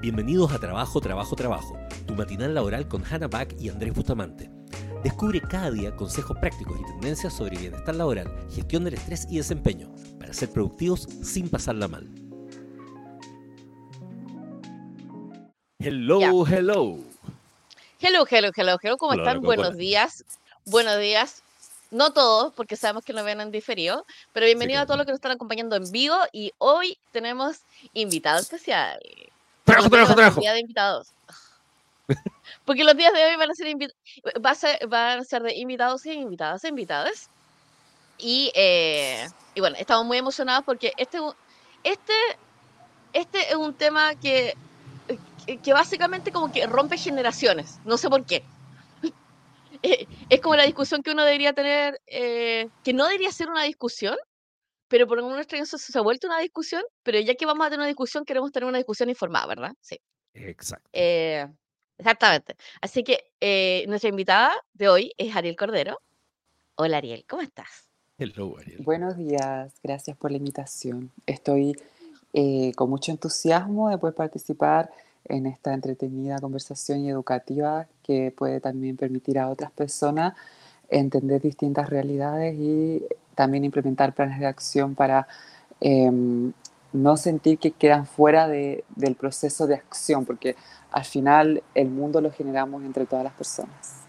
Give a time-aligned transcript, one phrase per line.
[0.00, 4.50] Bienvenidos a Trabajo, Trabajo, Trabajo, tu matinal laboral con Hannah Back y Andrés Bustamante.
[5.02, 9.92] Descubre cada día consejos prácticos y tendencias sobre bienestar laboral, gestión del estrés y desempeño,
[10.18, 12.08] para ser productivos sin pasarla mal.
[15.78, 16.98] Hello, hello.
[18.00, 18.96] Hello, hello, hello, hello.
[18.96, 19.40] ¿Cómo están?
[19.42, 19.76] Buenos hola.
[19.76, 20.24] días.
[20.64, 21.42] Buenos días.
[21.90, 24.86] No todos, porque sabemos que nos ven en diferido, pero bienvenido a claro.
[24.86, 27.58] todos los que nos están acompañando en vivo y hoy tenemos
[27.92, 28.98] invitado especial.
[29.64, 30.40] Trabajo, trabajo, trabajo.
[30.40, 31.12] día de invitados.
[32.64, 33.74] Porque los días de hoy van a ser,
[34.44, 37.30] va a ser, van a ser de invitados y invitadas e invitadas.
[38.18, 41.18] Y, eh, y bueno, estamos muy emocionados porque este,
[41.82, 42.12] este,
[43.12, 44.54] este es un tema que,
[45.62, 47.80] que, básicamente como que rompe generaciones.
[47.84, 48.44] No sé por qué.
[50.30, 54.16] Es como la discusión que uno debería tener, eh, que no debería ser una discusión,
[54.94, 57.80] pero por alguna extraña se ha vuelto una discusión, pero ya que vamos a tener
[57.80, 59.72] una discusión, queremos tener una discusión informada, ¿verdad?
[59.80, 59.98] Sí.
[60.34, 60.88] Exacto.
[60.92, 61.48] Eh,
[61.98, 62.54] exactamente.
[62.80, 65.98] Así que eh, nuestra invitada de hoy es Ariel Cordero.
[66.76, 67.90] Hola Ariel, ¿cómo estás?
[68.18, 68.84] Hello, Ariel.
[68.84, 71.10] Buenos días, gracias por la invitación.
[71.26, 71.74] Estoy
[72.32, 74.92] eh, con mucho entusiasmo de poder participar
[75.24, 80.34] en esta entretenida conversación y educativa que puede también permitir a otras personas
[80.88, 83.02] entender distintas realidades y
[83.34, 85.26] también implementar planes de acción para
[85.80, 86.52] em,
[86.92, 90.56] no sentir que quedan fuera de- del proceso de acción, porque
[90.92, 94.02] al final el mundo lo generamos entre todas las personas.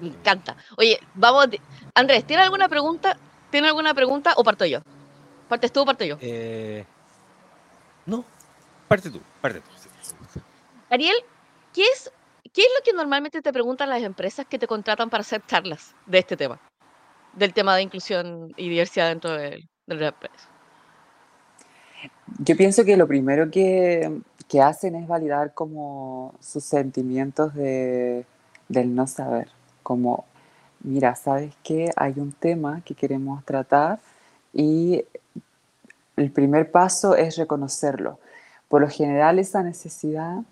[0.00, 0.56] Me encanta.
[0.76, 1.60] Oye, vamos, de-
[1.94, 3.16] Andrés, ¿tiene alguna pregunta?
[3.50, 4.80] ¿Tiene alguna pregunta o parto yo?
[5.48, 6.16] ¿Partes tú o parto yo?
[6.20, 6.84] Eh,
[8.06, 8.24] no,
[8.86, 9.70] parte tú, parte tú.
[10.90, 11.16] Ariel,
[11.72, 12.12] ¿qué es,
[12.54, 15.94] ¿qué es lo que normalmente te preguntan las empresas que te contratan para hacer charlas
[16.06, 16.58] de este tema?
[17.34, 20.48] Del tema de inclusión y diversidad dentro de, de la empresa.
[22.38, 28.24] Yo pienso que lo primero que, que hacen es validar como sus sentimientos de,
[28.68, 29.48] del no saber,
[29.82, 30.24] como,
[30.80, 31.90] mira, ¿sabes qué?
[31.96, 33.98] Hay un tema que queremos tratar
[34.52, 35.04] y
[36.16, 38.18] el primer paso es reconocerlo.
[38.68, 40.42] Por lo general esa necesidad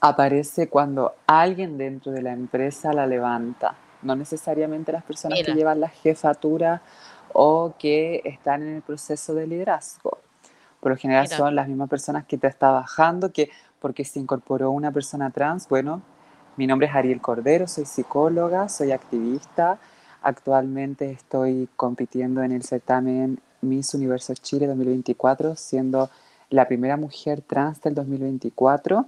[0.00, 5.52] aparece cuando alguien dentro de la empresa la levanta, no necesariamente las personas Mira.
[5.52, 6.82] que llevan la jefatura
[7.32, 10.18] o que están en el proceso de liderazgo.
[10.80, 11.36] Por lo general Mira.
[11.36, 15.68] son las mismas personas que te está bajando, que porque se incorporó una persona trans,
[15.68, 16.02] bueno,
[16.56, 19.78] mi nombre es Ariel Cordero, soy psicóloga, soy activista,
[20.22, 26.10] actualmente estoy compitiendo en el certamen Miss Universo Chile 2024, siendo
[26.48, 29.06] la primera mujer trans del 2024.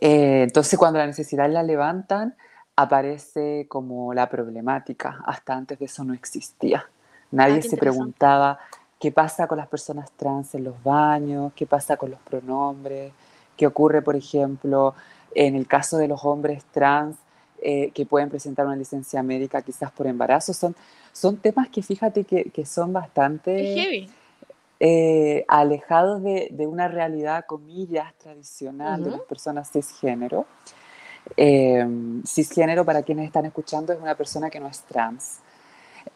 [0.00, 2.34] Eh, entonces, cuando la necesidad la levantan,
[2.76, 5.22] aparece como la problemática.
[5.26, 6.88] Hasta antes de eso no existía.
[7.30, 8.58] Nadie Ah, qué se preguntaba
[8.98, 13.12] qué pasa con las personas trans en los baños, qué pasa con los pronombres,
[13.56, 14.94] qué ocurre, por ejemplo,
[15.34, 17.16] en el caso de los hombres trans
[17.62, 20.52] eh, que pueden presentar una licencia médica quizás por embarazo.
[20.52, 20.74] Son,
[21.12, 24.10] son temas que fíjate que, que son bastante heavy.
[24.80, 30.46] Eh, alejados de, de una realidad, comillas, tradicional de las personas cisgénero.
[31.36, 31.84] Eh,
[32.26, 35.40] cisgénero, para quienes están escuchando, es una persona que no es trans.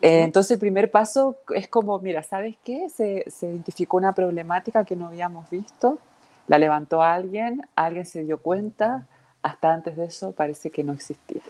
[0.01, 2.89] Eh, entonces, el primer paso es como, mira, ¿sabes qué?
[2.91, 5.99] Se, se identificó una problemática que no habíamos visto,
[6.47, 9.07] la levantó alguien, alguien se dio cuenta,
[9.43, 11.43] hasta antes de eso parece que no existía.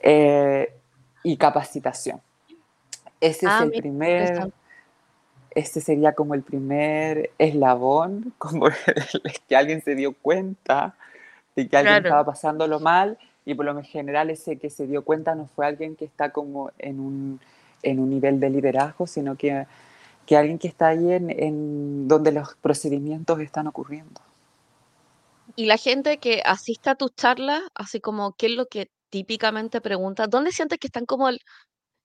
[0.00, 0.74] Eh,
[1.22, 2.20] y capacitación.
[3.20, 4.52] Ese Ah, es el mira, primer.
[5.54, 8.66] Este sería como el primer eslabón, como
[9.48, 10.94] que alguien se dio cuenta
[11.56, 12.00] de que alguien Claro.
[12.00, 15.96] estaba pasándolo mal y por lo general ese que se dio cuenta no fue alguien
[15.96, 17.40] que está como en un,
[17.82, 19.66] en un nivel de liderazgo, sino que,
[20.26, 24.20] que alguien que está ahí en, en donde los procedimientos están ocurriendo.
[25.56, 29.80] Y la gente que asiste a tus charlas, así como, ¿qué es lo que típicamente
[29.80, 30.26] pregunta?
[30.26, 31.40] ¿Dónde sientes que están como el,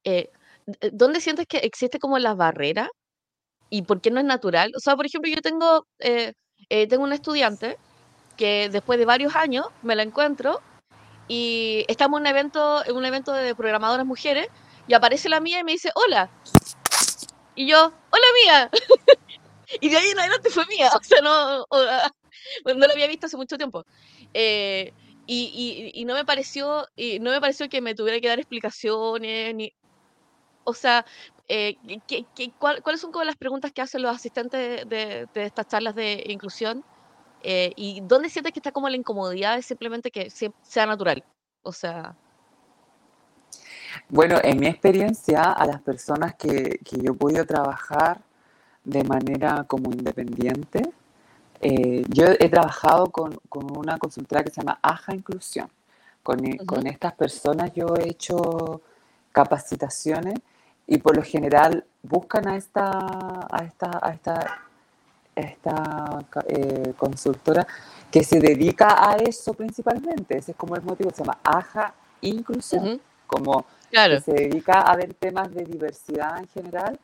[0.05, 0.31] eh,
[0.65, 2.89] d- ¿dónde sientes que existe como la barrera?
[3.69, 4.71] ¿Y por qué no es natural?
[4.75, 6.33] O sea, por ejemplo, yo tengo, eh,
[6.69, 7.77] eh, tengo un estudiante
[8.37, 10.61] que después de varios años me la encuentro
[11.27, 14.47] y estamos en un evento, en un evento de programadoras mujeres
[14.87, 16.29] y aparece la mía y me dice, hola.
[17.55, 17.77] Y yo,
[18.11, 18.69] hola mía.
[19.81, 20.89] y de ahí en adelante fue mía.
[20.99, 21.85] O sea, no, o-
[22.75, 23.85] no la había visto hace mucho tiempo.
[24.33, 24.93] Eh,
[25.27, 28.39] y, y- y no me pareció, y no me pareció que me tuviera que dar
[28.39, 29.73] explicaciones, ni,
[30.65, 31.05] o sea,
[31.49, 35.43] eh, ¿qué- qué- cuál- ¿cuáles son como las preguntas que hacen los asistentes de, de
[35.45, 36.85] estas charlas de inclusión?
[37.43, 41.23] Eh, ¿y dónde sientes que está como la incomodidad de simplemente que sea natural?
[41.63, 42.15] O sea,
[44.09, 48.21] Bueno, en mi experiencia, a las personas que, que yo he podido trabajar
[48.83, 50.81] de manera como independiente,
[51.61, 55.69] Eh, yo he trabajado con, con, una consultora que se llama Aja Inclusión.
[56.23, 58.81] Con, con estas personas yo he hecho
[59.33, 60.35] capacitaciones
[60.89, 62.89] y por lo general buscan a esta,
[63.51, 64.61] a esta, a esta,
[65.35, 67.65] esta eh, consultora
[68.11, 70.39] que se dedica a eso principalmente.
[70.39, 75.13] Ese es como el motivo, se llama AJA Inclusión, como que se dedica a ver
[75.13, 76.99] temas de diversidad en general.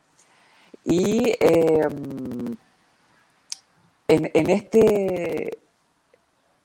[0.84, 2.56] Y em,
[4.08, 5.58] en, en, este,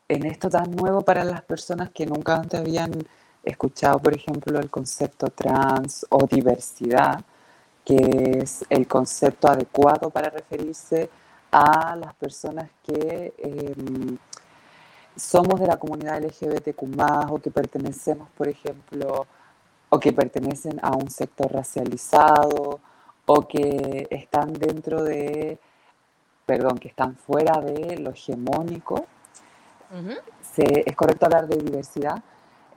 [0.09, 2.91] en esto tan nuevo para las personas que nunca antes habían
[3.43, 7.23] escuchado, por ejemplo, el concepto trans o diversidad,
[7.83, 11.09] que es el concepto adecuado para referirse
[11.51, 14.17] a las personas que em,
[15.15, 16.83] somos de la comunidad LGBTQ
[17.29, 19.27] o que pertenecemos, por ejemplo,
[19.89, 22.79] o que pertenecen a un sector racializado
[23.25, 25.59] o que están dentro de,
[26.45, 29.05] perdón, que están fuera de lo hegemónico.
[30.57, 32.23] es correcto hablar de diversidad.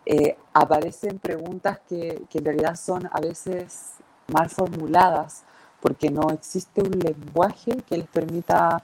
[0.07, 3.93] Eh, aparecen preguntas que, que, en realidad son a veces
[4.29, 5.45] mal formuladas
[5.81, 8.83] porque no existe un lenguaje que les permita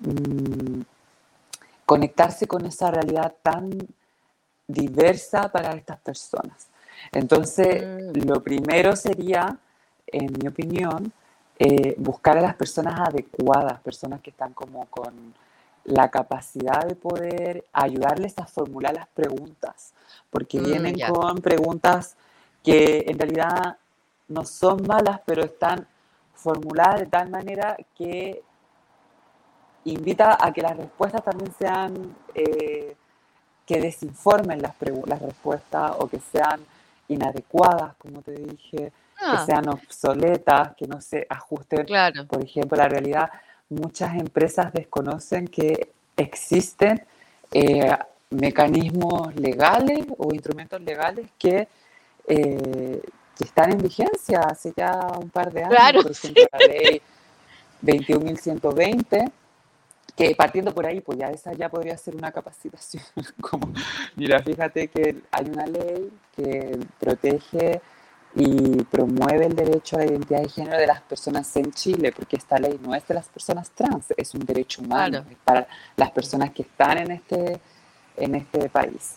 [0.00, 0.80] mm,
[1.84, 3.70] conectarse con esa realidad tan
[4.66, 6.68] diversa para estas personas.
[7.10, 8.26] Entonces, mm.
[8.26, 9.58] lo primero sería,
[10.06, 11.12] en mi opinión,
[11.58, 15.34] eh, buscar a las personas adecuadas, personas que están como con
[15.84, 19.92] la capacidad de poder ayudarles a formular las preguntas,
[20.30, 22.16] porque mm, vienen con preguntas
[22.62, 23.76] que en realidad
[24.28, 25.86] no son malas, pero están
[26.34, 28.42] formuladas de tal manera que
[29.84, 32.96] invita a que las respuestas también sean, eh,
[33.66, 34.74] que desinformen las,
[35.06, 36.60] las respuestas o que sean
[37.08, 39.44] inadecuadas, como te dije, que ah.
[39.44, 41.86] sean obsoletas, que no se ajusten,
[42.28, 43.30] por ejemplo, a la realidad.
[43.80, 47.02] Muchas empresas desconocen que existen
[47.52, 47.96] eh,
[48.30, 51.68] mecanismos legales o instrumentos legales que,
[52.26, 53.02] eh,
[53.36, 56.02] que, están en vigencia hace ya un par de años.
[56.02, 57.02] Por ejemplo, la ley
[57.82, 59.32] 21.120
[60.16, 63.02] que partiendo por ahí, pues ya esa ya podría ser una capacitación.
[63.40, 63.72] Como,
[64.16, 67.80] mira, fíjate que hay una ley que protege
[68.34, 72.36] y promueve el derecho a la identidad de género de las personas en Chile, porque
[72.36, 76.50] esta ley no es de las personas trans, es un derecho humano para las personas
[76.52, 77.60] que están en este,
[78.16, 79.16] en este país.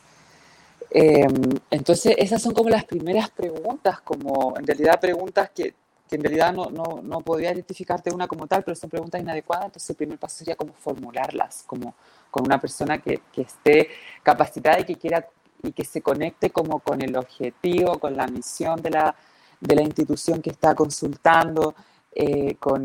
[0.90, 5.74] Em, entonces, esas son como las primeras preguntas, como en realidad preguntas que
[6.08, 9.66] que en realidad no, no, no podría identificarte una como tal, pero son preguntas inadecuadas,
[9.66, 11.96] entonces el primer paso sería como formularlas, como
[12.30, 13.90] con una persona que, que esté
[14.22, 15.28] capacitada y que quiera
[15.68, 19.16] y que se conecte como con el objetivo, con la misión de la,
[19.60, 21.76] de la institución que está consultando,
[22.14, 22.82] eh, con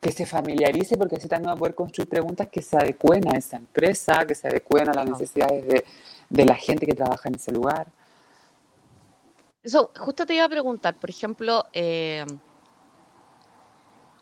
[0.00, 3.38] que se familiarice, porque así también va a poder construir preguntas que se adecuen a
[3.38, 5.84] esa empresa, que se adecuen a las necesidades de,
[6.28, 7.86] de la gente que trabaja en ese lugar.
[9.62, 12.26] Eso, justo te iba a preguntar, por ejemplo, eh,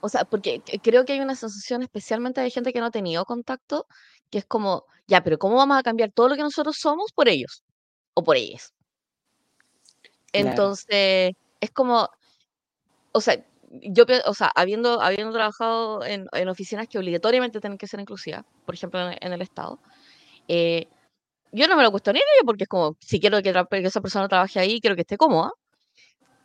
[0.01, 3.25] o sea, porque creo que hay una sensación especialmente de gente que no ha tenido
[3.25, 3.87] contacto,
[4.33, 7.29] que es como, ya, pero ¿cómo vamos a cambiar todo lo que nosotros somos por
[7.29, 7.63] ellos
[8.15, 8.75] o por ellas?
[10.33, 12.09] Entonces, es como,
[13.13, 18.01] o sea, yo, o sea, habiendo, habiendo trabajado en, oficinas que obligatoriamente tienen que ser
[18.01, 19.79] inclusivas, por ejemplo, en, el Estado,
[20.49, 20.89] eh,
[21.53, 23.53] yo no me lo cuestionaría porque es como, si quiero que,
[23.87, 25.53] esa persona trabaje ahí, quiero que esté cómoda.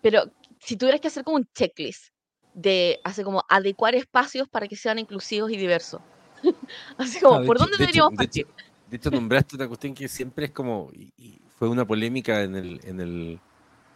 [0.01, 0.24] Pero
[0.60, 2.10] si tuvieras que hacer como un checklist
[2.53, 6.01] de hacer como adecuar espacios para que sean inclusivos y diversos.
[6.98, 8.48] Así como, ¿por dónde deberíamos partir?
[8.89, 12.79] De hecho, nombraste una cuestión que siempre es como, y, fue una polémica en el,
[12.84, 13.39] en el,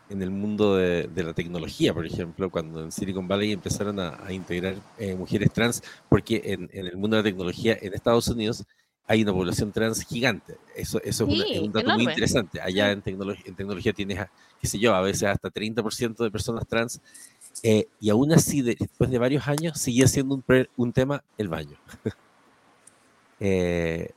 [0.10, 4.75] en el mundo de, la tecnología, por ejemplo, cuando en Silicon Valley empezaron a, integrar
[4.98, 8.65] eh, mujeres trans, porque en, en, el mundo de la tecnología en Estados Unidos
[9.07, 10.57] hay una población trans gigante.
[10.75, 12.62] Eso, eso es, un dato muy interesante.
[12.62, 14.19] Allá en, tecnología, en tecnología tienes,
[14.60, 17.01] qué sé yo, a veces hasta 30% de personas trans.
[17.62, 20.43] Eh, y aún así, después de varios años, sigue siendo un,
[20.77, 21.77] un tema el baño.
[23.41, 24.12] eh,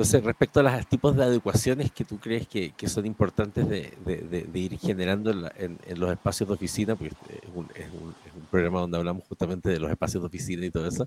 [0.00, 3.92] entonces, respecto a los tipos de adecuaciones que tú crees que, que son importantes de,
[4.04, 8.14] de, de, ir generando en, en, los espacios de oficina, porque es un, es, un,
[8.26, 11.06] es un, programa donde hablamos justamente de los espacios de oficina y todo eso,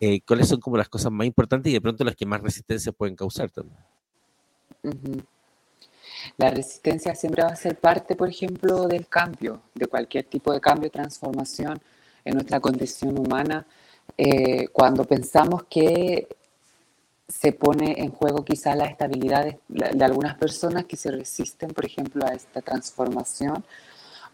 [0.00, 2.92] eh, cuáles son como las cosas más importantes y de pronto las que más resistencia
[2.92, 3.78] pueden causar también.
[6.36, 10.60] La resistencia siempre va a ser parte, por ejemplo, del cambio, de cualquier tipo de
[10.60, 11.80] cambio, transformación
[12.24, 13.64] en nuestra condición humana.
[14.16, 16.28] Eh, cuando pensamos que
[17.26, 21.84] se pone en juego quizá la estabilidad de, de, algunas personas que se resisten, por
[21.84, 23.64] ejemplo, a esta transformación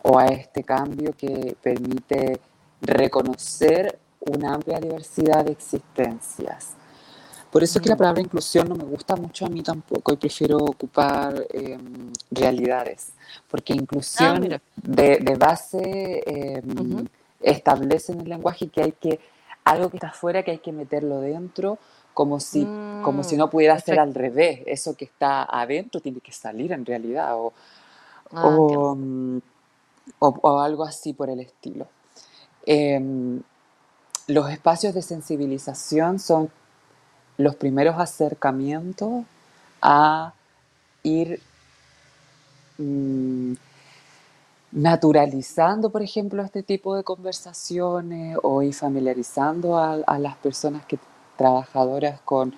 [0.02, 2.40] o a este cambio que permite
[2.82, 6.75] reconocer una amplia diversidad de existencias.
[7.50, 10.16] Por eso es que la palabra inclusión no me gusta mucho a mí tampoco y
[10.16, 13.12] prefiero ocupar em, realidades,
[13.50, 14.60] porque Ah, inclusión mira.
[14.76, 17.06] de, de base em,
[17.40, 19.18] establece en el lenguaje que hay que,
[19.64, 21.79] algo que está afuera que hay que meterlo dentro,
[22.14, 22.69] como si,
[23.00, 26.73] como si Mm, no pudiera ser al revés, eso que está adentro tiene que salir
[26.73, 27.52] en realidad, o,
[28.33, 28.95] Ah,
[30.21, 31.87] o- o algo así por el estilo.
[32.67, 33.43] Em,
[34.29, 36.50] los espacios de sensibilización son
[37.38, 39.25] los primeros acercamientos
[39.83, 40.33] a
[41.02, 41.40] ir
[42.79, 43.55] mm,
[44.73, 50.99] naturalizando, por ejemplo, este tipo de conversaciones o familiarizando a, a las personas que
[51.37, 52.55] trabajadoras con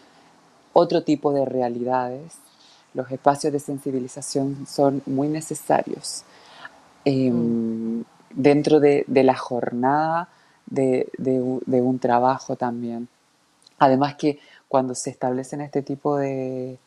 [0.74, 2.34] otro tipo de realidades.
[2.94, 6.24] Los espacios de sensibilización son muy necesarios
[7.28, 7.54] Mm.
[7.98, 10.28] em, dentro de, de la jornada
[10.66, 13.08] de, de u- de un trabajo también.
[13.78, 14.38] Además que
[14.68, 16.78] cuando se establecen este tipo de,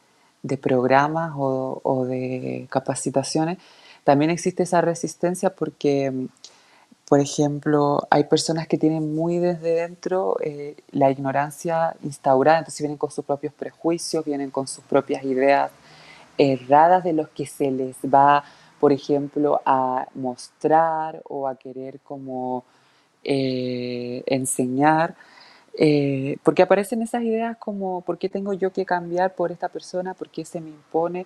[0.43, 3.59] de programas o, o de capacitaciones,
[4.05, 6.27] también existe esa resistencia porque,
[7.09, 12.99] por ejemplo, hay personas que tienen muy desde dentro eh, la ignorancia instaurada, entonces vienen
[12.99, 15.71] con sus propios prejuicios, vienen con sus propias ideas
[16.37, 18.43] erradas de los que se les va,
[18.79, 22.63] por ejemplo, a mostrar o a querer como
[23.23, 25.15] eh, enseñar,
[25.79, 30.13] eh, porque aparecen esas ideas como, ¿por qué tengo yo que cambiar por esta persona?
[30.13, 31.25] ¿Por qué se me impone?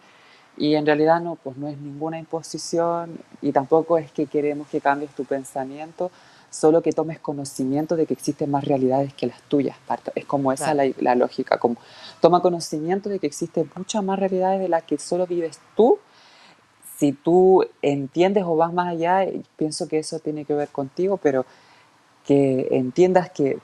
[0.60, 4.82] Y en realidad no, pues no es ninguna imposición y tampoco es que queremos que
[4.82, 6.12] cambies tu pensamiento,
[6.52, 9.78] solo que tomes conocimiento de que existen más realidades que las tuyas.
[10.16, 10.94] Es como esa Claro.
[11.00, 11.78] la, la lógica, como
[12.22, 16.00] toma conocimiento de que existen muchas más realidades de las que solo vives tú.
[16.98, 19.26] Si tú entiendes o vas más allá,
[19.56, 21.46] pienso que eso tiene que ver contigo, pero
[22.26, 23.60] que entiendas que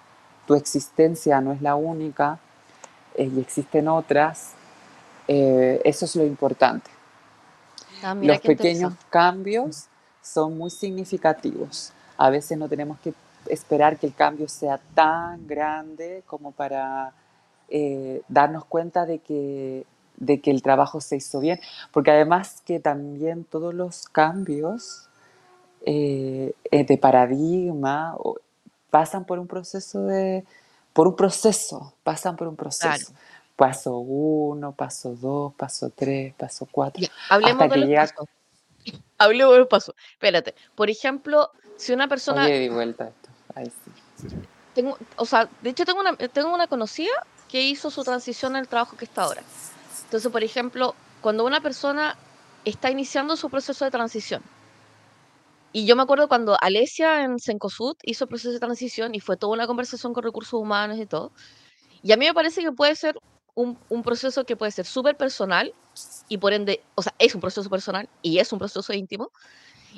[0.47, 2.39] tu existencia no es la única
[3.15, 4.54] eh, y existen otras,
[5.27, 6.89] eh, eso es lo importante.
[8.03, 9.85] Ah, Los pequeños cambios
[10.21, 11.91] son muy significativos.
[12.17, 13.13] A veces no tenemos que
[13.47, 17.13] esperar que el cambio sea tan grande como para
[17.69, 19.85] eh, darnos cuenta de que,
[20.17, 21.59] de que el trabajo se hizo bien.
[21.91, 25.07] Porque además que también todos los cambios
[25.85, 28.37] eh, de paradigma o-
[28.89, 30.45] pasan por un proceso de
[30.93, 33.05] por un proceso, pasan por un Claro.
[33.55, 38.01] Paso uno, paso dos, paso tres, paso cuatro, Ya, hablemos hasta de que los llega,
[38.07, 38.27] pasos.
[39.17, 39.95] Hablemos de los pasos.
[40.11, 40.55] Espérate.
[40.75, 43.71] Por ejemplo, si una persona oye, di vuelta esto, ahí
[44.17, 44.27] sí.
[44.73, 48.67] tengo, o sea, de hecho tengo una, tengo una conocida que hizo su transición al
[48.67, 49.41] trabajo que está ahora.
[50.03, 52.17] Entonces, por ejemplo, cuando una persona
[52.65, 54.41] está iniciando su proceso de transición,
[55.71, 59.35] y yo me acuerdo cuando Alesia en Cencosud hizo el proceso de transición y fue
[59.35, 61.31] toda una conversación con recursos humanos y todo,
[62.01, 63.17] y a mí me parece que puede ser
[63.55, 65.73] un, un proceso que puede ser súper personal
[66.27, 69.31] y por ende, o sea, es un proceso personal y es un proceso íntimo,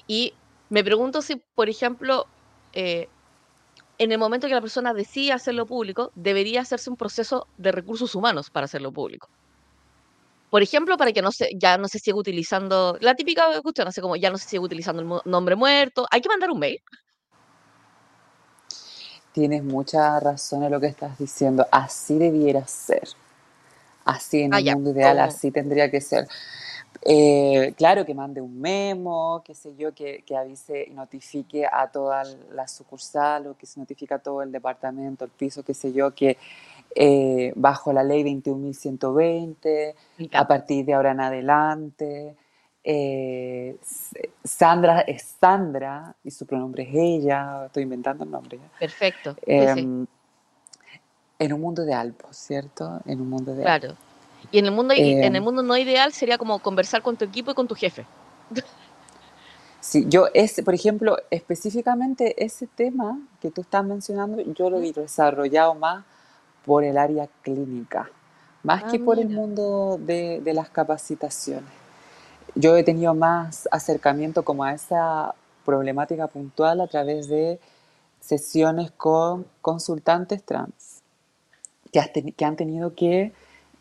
[0.06, 0.34] y
[0.70, 2.28] me pregunto si, por ejemplo,
[2.74, 3.10] eh,
[3.98, 8.14] en el momento que la persona decide hacerlo público, debería hacerse un proceso de recursos
[8.14, 9.28] humanos para hacerlo público.
[10.50, 14.00] Por ejemplo, para que no se, ya no se siga utilizando, la típica cuestión, así
[14.00, 16.82] como ya no se siga utilizando el nombre muerto, hay que mandar un mail.
[19.34, 21.68] Tienes mucha razón en lo que estás diciendo.
[21.72, 23.08] Así debiera ser.
[24.08, 26.28] Así en el mundo ideal, así tendría que ser.
[27.04, 31.88] Eh, claro, que mande un memo, qué sé yo, que, que avise y notifique a
[31.88, 35.94] toda la sucursal o que se notifique a todo el departamento, el piso, qué sé
[35.94, 36.38] yo, que
[36.96, 42.36] eh, bajo la ley 21.120, me a partir de ahora en adelante,
[42.84, 43.78] eh,
[44.44, 48.60] Sandra es Sandra y su pronombre es ella, estoy inventando el nombre.
[48.80, 49.34] Perfecto.
[49.34, 50.08] Sí, sí, Em,
[51.40, 53.02] en un mundo de Alpo, ¿cierto?
[53.06, 53.88] En un mundo de Alpo.
[53.88, 53.96] claro.
[54.52, 57.18] Y en el mundo, i- en el Em, mundo no ideal sería como conversar con
[57.18, 58.06] tu equipo y con tu jefe.
[59.82, 64.92] Sí, yo ese, por ejemplo, específicamente ese tema que tú estás mencionando, yo lo he
[64.94, 66.06] desarrollado más
[66.66, 68.10] por el área clínica,
[68.64, 71.70] más Ah, que por el mundo de, de las capacitaciones.
[72.56, 77.60] Yo he tenido más acercamiento como a esa problemática puntual a través de
[78.20, 80.97] sesiones con consultantes trans
[81.92, 83.32] que, has que han tenido que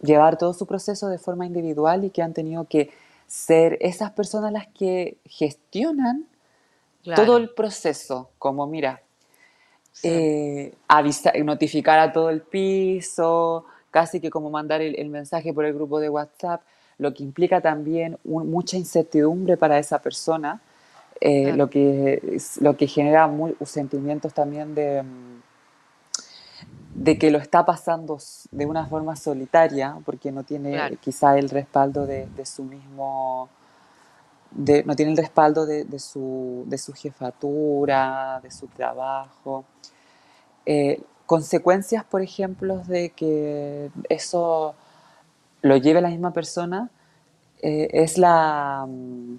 [0.03, 2.91] llevar todo su proceso de forma individual y que han tenido que
[3.27, 6.27] ser esas personas las que gestionan
[7.03, 7.37] todo Claro.
[7.39, 9.01] el proceso, como mira,
[9.93, 10.09] Sí.
[10.09, 15.65] eh, avisa- notificar a todo el piso, casi que como mandar el, el mensaje por
[15.65, 16.63] el grupo de WhatsApp,
[16.99, 20.61] lo que implica también un- mucha incertidumbre para esa persona,
[21.21, 21.57] eh, Claro.
[21.57, 25.36] lo, que, lo que genera muy- sentimientos también de, mm,
[26.97, 28.19] de que lo está pasando
[28.51, 33.51] de una forma solitaria, porque no tiene quizá el respaldo de, su mismo,
[34.51, 39.67] de, no tiene el respaldo de, su, de su jefatura, de su trabajo.
[40.65, 44.75] Eh, consecuencias, por ejemplo, de que eso
[45.61, 46.91] lo lleve la misma persona,
[47.61, 48.87] eh, es la...
[48.89, 49.37] Mm,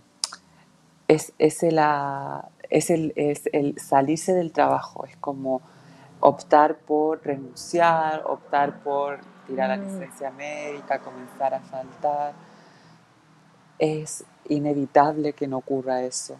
[1.08, 5.62] es, es, la, es, el, es el salirse del trabajo, es como
[6.20, 9.88] optar por renunciar, optar por tirar la mm.
[9.88, 12.34] licencia médica, comenzar a faltar.
[13.80, 16.38] Es inevitable que no ocurra eso,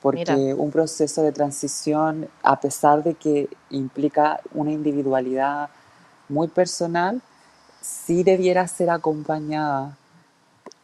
[0.00, 5.70] porque un proceso de transición, a pesar de que implica una individualidad
[6.28, 7.20] muy personal,
[7.80, 9.96] sí debiera ser acompañada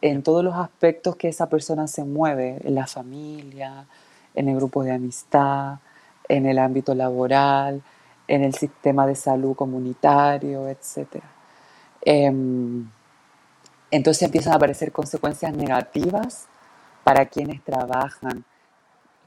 [0.01, 3.85] en todos los aspectos que esa persona se mueve, en la familia,
[4.35, 5.79] en el grupo de amistad,
[6.27, 7.81] en el ámbito laboral,
[8.27, 11.23] en el sistema de salud comunitario, etc.
[12.01, 12.89] Em,
[13.89, 16.47] entonces empiezan a aparecer consecuencias negativas
[17.03, 18.43] para quienes trabajan.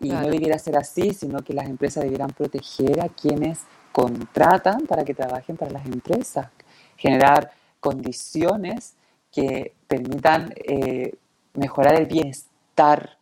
[0.00, 3.60] Y no debiera ser así, sino que las empresas debieran proteger a quienes
[3.92, 6.48] contratan para que trabajen para las empresas,
[6.96, 8.94] generar condiciones
[9.30, 11.14] que permitan eh,
[11.54, 13.18] mejorar el bienestar,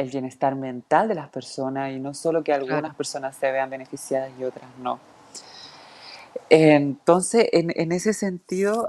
[0.00, 4.30] el bienestar mental de las personas y no solo que algunas personas se vean beneficiadas
[4.38, 4.98] y otras no.
[6.48, 8.88] Entonces, en, ese sentido,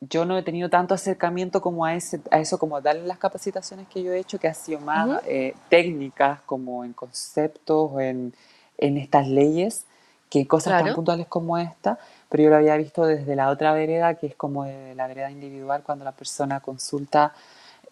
[0.00, 3.88] yo no he tenido tanto acercamiento como a, ese, a eso, como darle las capacitaciones
[3.88, 8.34] que yo he hecho, que ha sido más eh, técnicas, como en conceptos, en,
[8.78, 9.84] en estas leyes,
[10.30, 14.14] que cosas tan puntuales como esta pero yo lo había visto desde la otra vereda,
[14.14, 17.32] que es como de la vereda individual, cuando la persona consulta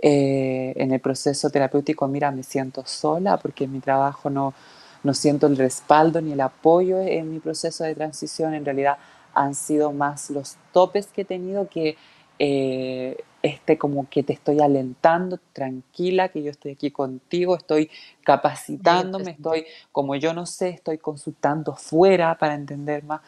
[0.00, 4.54] eh, en el proceso terapéutico, mira, me siento sola porque en mi trabajo no,
[5.02, 8.98] no siento el respaldo ni el apoyo en mi proceso de transición, en realidad
[9.34, 11.96] han sido más los topes que he tenido que
[12.38, 17.90] eh, este como que te estoy alentando, tranquila, que yo estoy aquí contigo, estoy
[18.24, 23.20] capacitándome, estoy, como yo no sé, estoy consultando fuera para entender más.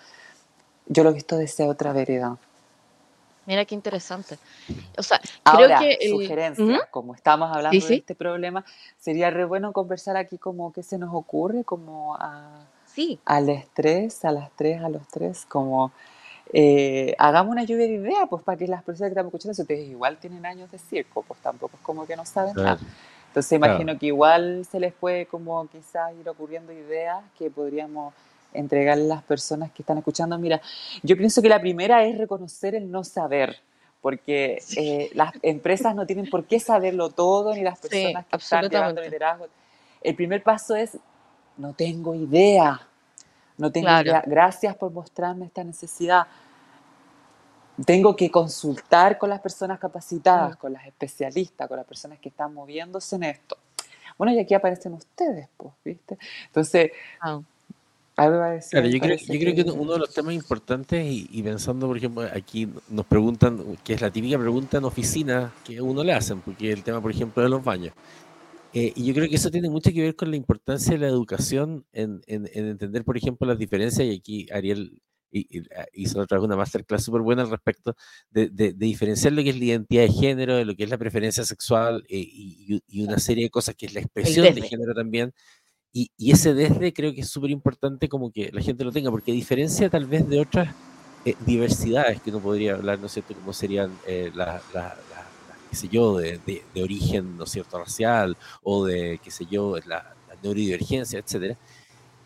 [0.86, 2.36] Yo lo he visto desde otra vereda.
[3.48, 4.36] Mira qué interesante.
[4.98, 8.62] O sea, creo que sugerencias, como estamos hablando de este problema,
[8.98, 13.18] sería re bueno conversar aquí como qué se nos ocurre, como a, sí.
[13.24, 15.92] al estrés, a las tres, a los tres, como
[16.52, 19.62] eh, hagamos una lluvia de ideas, pues para que las personas que están escuchando, si
[19.62, 22.78] ustedes igual tienen años de circo, pues tampoco es como que no saben nada.
[23.28, 28.12] Entonces imagino que igual se les puede como quizás ir ocurriendo ideas que podríamos
[28.52, 30.38] entregarle a las personas que están escuchando.
[30.38, 30.60] Mira,
[31.02, 33.60] yo pienso que la primera es reconocer el no saber,
[34.00, 38.68] porque eh, las empresas no tienen por qué saberlo todo, ni las personas que están
[38.68, 39.48] llevando liderazgo.
[40.02, 40.96] El primer paso es,
[41.56, 42.80] no tengo idea,
[43.56, 46.26] no tengo idea, gracias por mostrarme esta necesidad.
[47.84, 50.58] Tengo que consultar con las personas capacitadas, mm.
[50.58, 53.56] con las especialistas, con las personas que están moviéndose en esto.
[54.16, 56.18] Bueno, y aquí aparecen ustedes, pues, ¿viste?
[56.46, 57.40] Entonces, ah
[58.18, 59.00] yo
[59.38, 63.94] creo, que uno de los temas importantes, y, pensando, por ejemplo, aquí nos preguntan, que
[63.94, 67.42] es la típica pregunta en oficina que uno le hacen, porque el tema, por ejemplo,
[67.42, 67.94] de los baños.
[68.74, 71.06] Eh, y yo creo que eso tiene mucho que ver con la importancia de la
[71.06, 75.00] educación en, entender, por ejemplo, las diferencias, y aquí Ariel
[75.92, 77.94] hizo otra vez una masterclass súper buena al respecto,
[78.30, 81.44] de, diferenciar lo que es la identidad de género, de lo que es la preferencia
[81.44, 85.32] sexual eh, y, una serie de cosas que es la expresión de género también,
[85.92, 89.32] y, ese desde creo que es súper importante como que la gente lo tenga, porque
[89.32, 90.74] a diferencia tal vez de otras
[91.24, 94.62] eh, diversidades que uno podría hablar, ¿no es cierto?, como serían eh, las,
[95.70, 99.76] qué sé yo, de, de, origen, ¿no es cierto?, racial, o de, qué sé yo,
[99.86, 101.58] la, neurodivergencia, etcétera,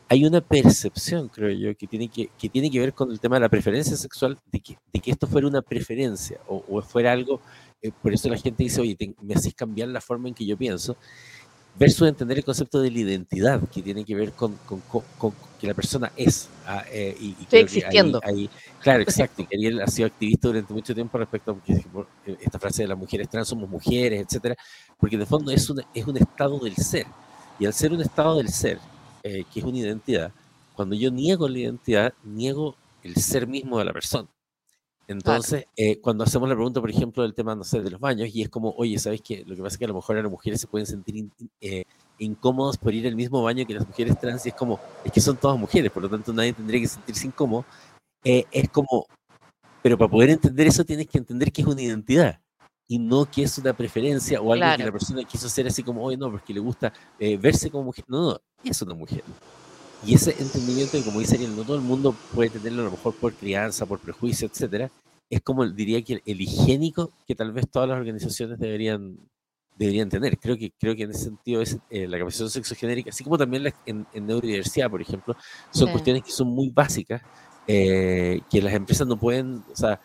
[0.08, 3.36] hay una percepción, creo yo, que tiene que, que tiene que ver con el tema
[3.36, 7.12] de la preferencia sexual, de que, de que esto fuera una preferencia, o, o fuera
[7.12, 7.40] algo,
[7.80, 10.56] eh, por eso la gente dice, oye, me haces cambiar la forma en que yo
[10.56, 10.96] pienso,
[11.74, 14.58] versus entender el concepto de la identidad, que tiene que ver con,
[15.60, 16.48] que la persona es.
[16.66, 18.20] Ah, eh, y, Estoy existiendo.
[18.80, 19.46] claro, exacto.
[19.50, 22.98] Y él ha sido activista durante mucho tiempo respecto a eh, esta frase de las
[22.98, 24.56] mujeres trans somos mujeres, etcétera,
[24.98, 27.06] porque de fondo es un, es un estado del ser.
[27.58, 28.78] Y al ser un estado del ser,
[29.22, 30.32] eh, que es una identidad,
[30.74, 34.28] cuando yo niego la identidad, niego el ser mismo de la persona.
[35.08, 38.28] Entonces, eh, cuando hacemos la pregunta, por ejemplo, del tema, no sé, de los baños,
[38.32, 39.44] y es como, oye, ¿sabes qué?
[39.46, 41.28] Lo que pasa es que a lo mejor las mujeres se pueden sentir
[41.60, 41.84] eh,
[42.18, 45.20] incómodos por ir al mismo baño que las mujeres trans, y es como, es que
[45.20, 47.64] son todas mujeres, por lo tanto nadie tendría que sentirse incómodo.
[48.24, 49.06] Eh, es como,
[49.82, 52.40] pero para poder entender eso tienes que entender que es una identidad
[52.86, 56.04] y no que es una preferencia o algo que la persona quiso hacer así como,
[56.04, 58.04] oye, no, porque le gusta verse como mujer.
[58.06, 59.24] No, no, es una mujer.
[60.04, 62.90] Y ese entendimiento, y como dice Ariel, no todo el mundo puede tenerlo a lo
[62.92, 64.90] mejor por crianza, por prejuicio, etcétera,
[65.30, 69.18] es como diría que el higiénico que tal vez todas las organizaciones deberían
[69.76, 70.38] deberían tener.
[70.38, 73.72] Creo que, creo que en ese sentido es eh, la capacitación sexogenérica, así como también
[73.86, 75.36] en, neurodiversidad, por ejemplo,
[75.70, 77.22] son cuestiones que son muy básicas,
[77.66, 80.00] eh, que las empresas no pueden, o sea,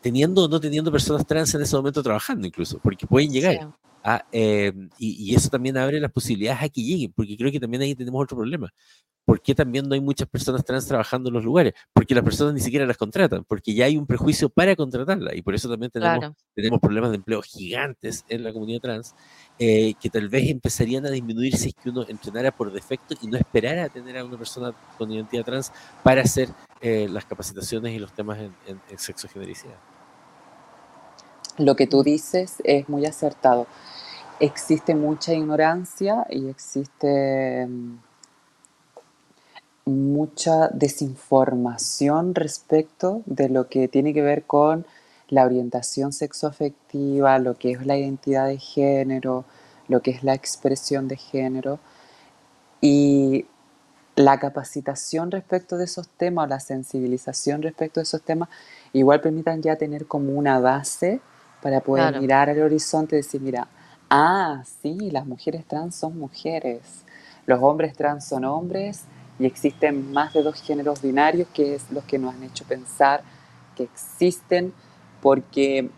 [0.00, 3.70] teniendo o no teniendo personas trans en ese momento trabajando incluso, porque pueden llegar.
[4.32, 7.82] Eh, y, y, eso también abre las posibilidades a que lleguen, porque creo que también
[7.82, 8.72] ahí tenemos otro problema.
[9.24, 11.74] ¿Por qué también no hay muchas personas trans trabajando en los lugares?
[11.92, 15.42] Porque las personas ni siquiera las contratan, porque ya hay un prejuicio para contratarla y
[15.42, 19.14] por eso también tenemos, tenemos problemas de empleo gigantes en la comunidad trans
[19.60, 23.28] eh, que tal vez empezarían a disminuir si es que uno entrenara por defecto y
[23.28, 26.48] no esperara a tener a una persona con identidad trans para hacer
[26.80, 29.78] eh, las capacitaciones y los temas en, en, en sexogenericidad.
[31.58, 33.66] Lo que tú dices es muy acertado.
[34.40, 37.98] Existe mucha ignorancia y existe mm,
[39.84, 44.86] mucha desinformación respecto de lo que tiene que ver con
[45.28, 49.44] la orientación sexoafectiva, lo que es la identidad de género,
[49.88, 51.80] lo que es la expresión de género.
[52.80, 53.46] Y
[54.16, 58.48] la capacitación respecto de esos temas o la sensibilización respecto de esos temas
[58.92, 61.20] igual permitan ya tener como una base
[61.62, 63.68] para poder mirar al horizonte y decir, mira,
[64.10, 67.04] ah, sí, las mujeres trans son mujeres,
[67.46, 69.04] los hombres trans son hombres
[69.38, 73.22] y existen más de dos géneros binarios que es lo que nos han hecho pensar
[73.76, 74.74] que existen
[75.22, 75.88] porque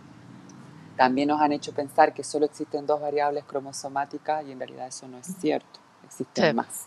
[0.96, 5.08] también nos han hecho pensar que solo existen dos variables cromosomáticas y en realidad eso
[5.08, 6.84] no es cierto, existen más.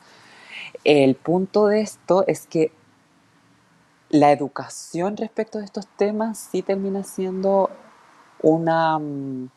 [0.84, 2.72] El punto de esto es que
[4.10, 7.70] la educación respecto de estos temas sí termina siendo
[8.42, 9.50] una mm,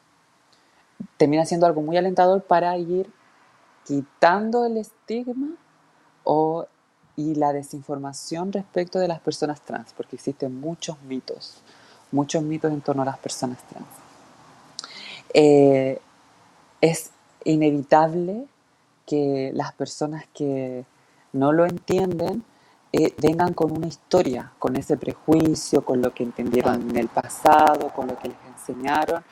[1.16, 3.10] termina siendo algo muy alentador para ir
[3.84, 5.48] quitando el estigma
[6.24, 6.66] o
[7.16, 11.60] y la desinformación respecto de las personas trans, porque existen muchos mitos,
[12.12, 13.86] muchos mitos en torno a las personas trans.
[15.34, 16.00] Eh,
[16.80, 17.10] es
[17.44, 18.46] inevitable
[19.06, 20.84] que las personas que
[21.32, 22.42] no lo entienden
[22.92, 27.88] eh, vengan con una historia, con ese prejuicio, con lo que entendieron en el pasado,
[27.94, 29.22] con lo que les enseñaron,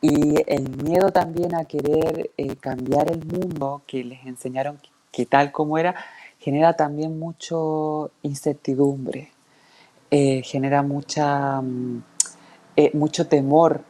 [0.00, 4.78] y el miedo también a querer eh, cambiar el mundo que les enseñaron
[5.12, 5.94] que tal como era,
[6.38, 9.30] genera también mucho incertidumbre,
[10.10, 12.02] eh, genera mucha, mm,
[12.76, 13.82] eh, mucho temor,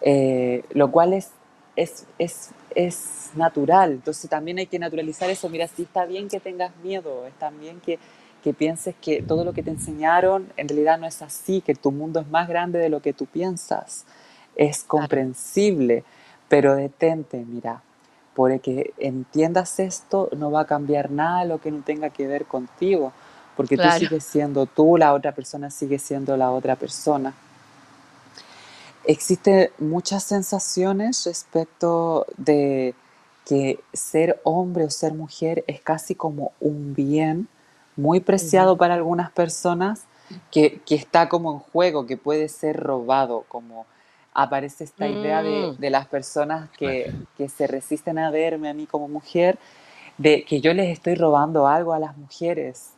[0.00, 1.30] eh, lo cual es,
[1.74, 3.92] es, es, es, natural.
[3.92, 5.48] Entonces también hay que naturalizar eso.
[5.50, 7.98] Mira, sí está bien que tengas miedo, está bien que,
[8.46, 11.90] que pienses que todo lo que te enseñaron en realidad no es así, que tu
[11.90, 14.04] mundo es más grande de lo que tú piensas.
[14.54, 16.04] Es comprensible,
[16.48, 17.82] pero detente, mira,
[18.34, 23.12] porque entiendas esto, no va a cambiar nada lo que no tenga que ver contigo,
[23.56, 27.34] porque tú sigues siendo tú, la otra persona sigue siendo la otra persona.
[29.02, 32.94] Existen muchas sensaciones respecto de
[33.44, 37.48] que ser hombre o ser mujer es casi como un bien
[37.96, 40.04] muy preciado para algunas personas
[40.50, 43.86] que, que, está como en juego, que puede ser robado, como
[44.36, 45.78] aparece esta idea mm.
[45.78, 47.10] de, las personas que,
[47.48, 49.58] se resisten a verme a mí como mujer,
[50.18, 52.90] de que yo les estoy robando algo a las mujeres,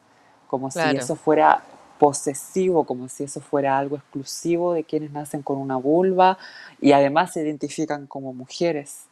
[0.49, 1.63] como si eso fuera
[1.99, 6.39] posesivo, como si eso fuera algo exclusivo de quienes nacen con una vulva
[6.81, 9.05] y además se identifican como mujeres.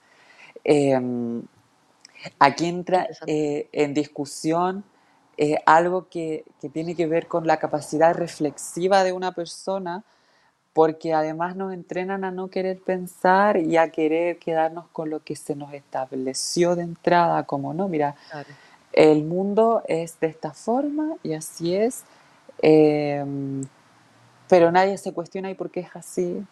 [0.65, 1.43] Em,
[2.41, 4.85] aquí entra eh, en discusión
[5.39, 10.05] eh, algo que, que, tiene que ver con la capacidad reflexiva de una persona
[10.77, 15.35] porque además nos entrenan a no querer pensar y a querer quedarnos con lo que
[15.35, 18.15] se nos estableció de entrada, como no, mira,
[18.93, 22.05] el mundo es de esta forma y así es,
[22.61, 23.63] em,
[24.51, 26.45] pero nadie se cuestiona y por qué es así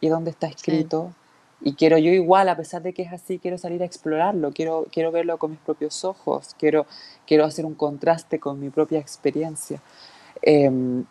[0.00, 1.12] y dónde está escrito.
[1.60, 4.86] Y quiero yo igual, a pesar de que es así, quiero salir a explorarlo, quiero,
[4.92, 6.86] quiero verlo con mis propios ojos, quiero,
[7.26, 9.82] quiero hacer un contraste con mi propia experiencia.
[10.40, 11.04] Em,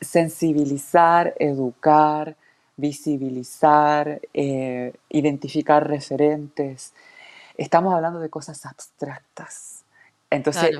[0.00, 2.36] sensibilizar, educar,
[2.76, 6.92] visibilizar, eh, identificar referentes.
[7.56, 9.84] Estamos hablando de cosas abstractas.
[10.30, 10.70] Entonces,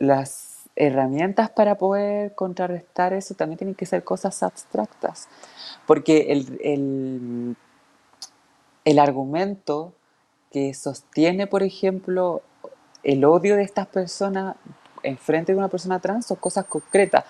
[0.00, 0.49] las
[0.80, 5.28] herramientas para poder contrarrestar eso también tienen que ser cosas abstractas.
[5.86, 7.56] Porque el,
[8.84, 9.92] el argumento
[10.50, 12.42] que sostiene, por ejemplo,
[13.02, 14.56] el odio de estas personas
[15.02, 17.24] en frente de una persona trans son cosas concretas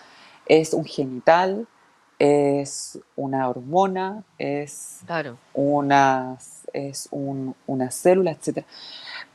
[0.50, 1.68] es un genital,
[2.18, 5.00] es una hormona, es
[5.54, 8.64] unas es una célula, etc.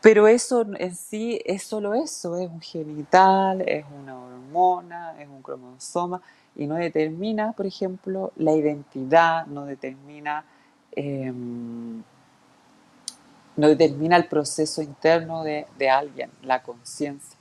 [0.02, 5.42] Pero eso en sí es solo eso, es un genital, es una hormona, es un
[5.42, 6.22] cromosoma
[6.56, 10.46] y no determina, por ejemplo, la identidad, no determina,
[10.92, 12.04] em,
[13.58, 17.38] no determina el proceso interno de, alguien, la conciencia.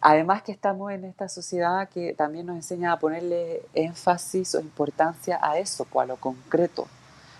[0.00, 5.38] Además que estamos en esta sociedad que también nos enseña a ponerle énfasis o importancia
[5.42, 6.86] a eso, pues, a lo concreto.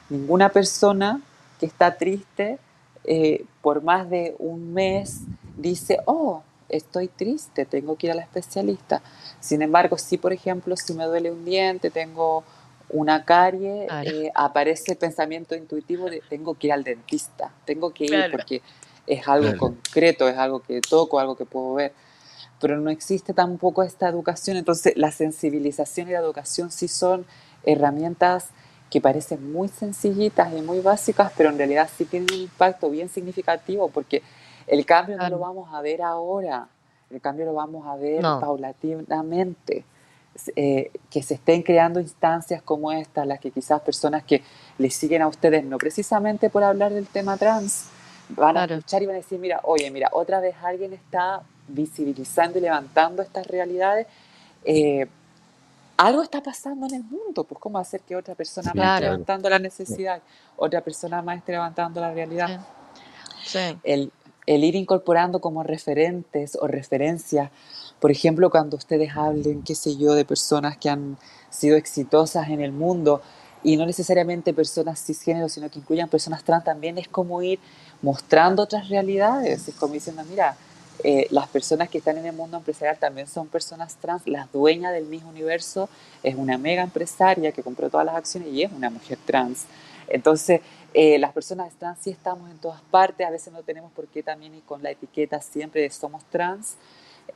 [0.08, 1.20] Ninguna persona
[1.60, 2.58] que está triste
[3.04, 5.20] eh, por más de un mes
[5.56, 9.02] dice, oh, estoy triste, tengo que ir a la especialista.
[9.40, 12.44] Sin embargo, si por ejemplo, si me duele un diente, tengo
[12.90, 18.04] una carie, eh, aparece el pensamiento intuitivo de tengo que ir al dentista, tengo que
[18.06, 18.62] ir porque
[19.06, 21.92] es algo concreto, es algo que toco, algo que puedo ver.
[22.60, 27.24] Pero no existe tampoco esta educación, entonces la sensibilización y la educación sí son
[27.64, 28.48] herramientas
[28.90, 33.09] que parecen muy sencillitas y muy básicas, pero en realidad sí tienen un impacto bien
[33.09, 34.22] significativo porque
[34.66, 36.68] el cambio no lo vamos a ver ahora,
[37.11, 39.85] el cambio lo vamos a ver paulatinamente.
[40.55, 44.40] Eh, que se estén creando instancias como esta, las que quizás personas que
[44.79, 47.88] les siguen a ustedes, no precisamente por hablar del tema trans,
[48.29, 52.59] van a escuchar y van a decir, mira, oye, mira, otra vez alguien está visibilizando
[52.59, 54.07] y levantando estas realidades.
[54.64, 55.09] Eh,
[55.98, 59.50] algo está pasando en el mundo, pues cómo hacer que otra persona más esté levantando
[59.50, 60.22] la necesidad,
[60.56, 62.64] otra persona más esté levantando la realidad.
[63.82, 64.12] El,
[64.46, 67.50] el ir incorporando como referentes o referencias,
[67.98, 71.18] por ejemplo, cuando ustedes hablen, qué sé yo, de personas que han
[71.50, 73.20] sido exitosas en el mundo
[73.64, 77.58] y no necesariamente personas cisgénero, sino que incluyan personas trans, también es como ir
[78.02, 80.56] mostrando otras realidades, es como diciendo, mira,
[81.04, 84.26] eh, las personas que están en el mundo empresarial también son personas trans.
[84.26, 85.88] La dueña del mismo universo
[86.22, 89.66] es una mega empresaria que compró todas las acciones y es una mujer trans.
[90.08, 90.61] Entonces,
[90.94, 94.22] eh, las personas trans sí estamos en todas partes, a veces no tenemos por qué
[94.22, 96.76] también ir con la etiqueta siempre de somos trans,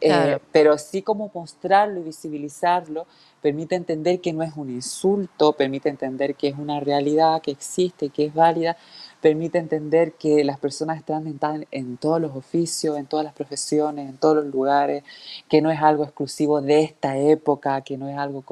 [0.01, 3.07] eh, pero sí como mostrarlo y visibilizarlo
[3.43, 8.09] permite entender que no es un insulto, permite entender que es una realidad que existe,
[8.09, 8.77] que es válida,
[9.23, 14.09] permite entender que las personas están en, en, todos los oficios, en todas las profesiones,
[14.09, 15.05] en todos los lugares,
[15.49, 18.45] que no es algo exclusivo de esta época, que no es algo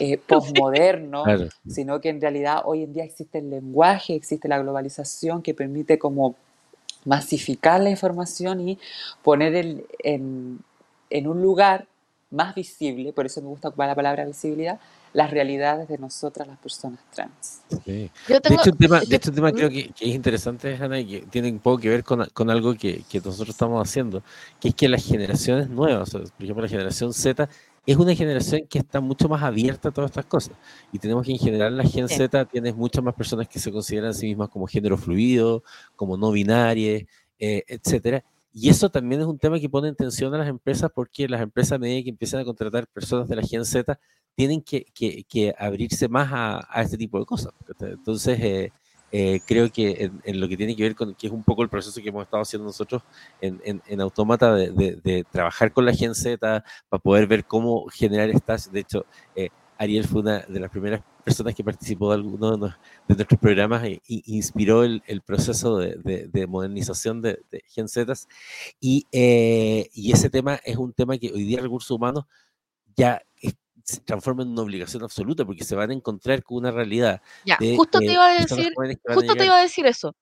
[0.00, 1.22] eh, postmoderno,
[1.68, 6.00] sino que en realidad hoy en día existe el lenguaje, existe la globalización que permite
[6.00, 6.34] como
[7.04, 8.78] masificar la información y
[9.22, 10.58] poner en,
[11.10, 11.86] en un lugar
[12.32, 14.80] más visible, por eso me gusta ocupar la palabra visibilidad,
[15.12, 17.60] las realidades de nosotras las personas trans.
[17.84, 21.50] de hecho, un tema, de hecho, tema creo que, es interesante, Ana, y que tiene
[21.50, 24.22] un poco que ver con, con algo que, que, nosotros estamos haciendo,
[24.58, 27.48] que es que las generaciones nuevas, por ejemplo la generación Z,
[27.84, 30.56] es una generación que está mucho más abierta a todas estas cosas.
[30.92, 34.10] Y tenemos que en general la Gen Z tiene muchas más personas que se consideran
[34.10, 35.64] a sí mismas como género fluido,
[35.96, 37.02] como no binarias,
[37.38, 38.24] eh, etcétera.
[38.52, 41.40] Y eso también es un tema que pone en tensión a las empresas porque las
[41.40, 43.98] empresas a medida que empiezan a contratar personas de la Gen Z
[44.34, 47.52] tienen que, abrirse más a, este tipo de cosas.
[47.80, 48.72] Entonces, eh,
[49.10, 51.68] eh, creo que en, lo que tiene que ver con, que es un poco el
[51.68, 53.02] proceso que hemos estado haciendo nosotros
[53.42, 58.72] en, en, de, de, trabajar con la Gen Z para poder ver cómo generar estas.
[58.72, 59.04] De hecho,
[59.36, 59.50] eh,
[59.82, 62.72] Ariel fue una de las primeras personas que participó de alguno de,
[63.08, 65.96] nuestros programas e, inspiró el, el proceso de,
[66.32, 68.14] de, modernización de, Gen Z.
[68.80, 72.24] Y, y ese tema es un tema que hoy día recursos humanos
[72.96, 73.22] ya
[73.84, 77.20] se transforma en una obligación absoluta porque se van a encontrar con una realidad.
[77.44, 78.72] Ya, justo te iba a decir,
[79.12, 80.14] justo te iba a decir eso.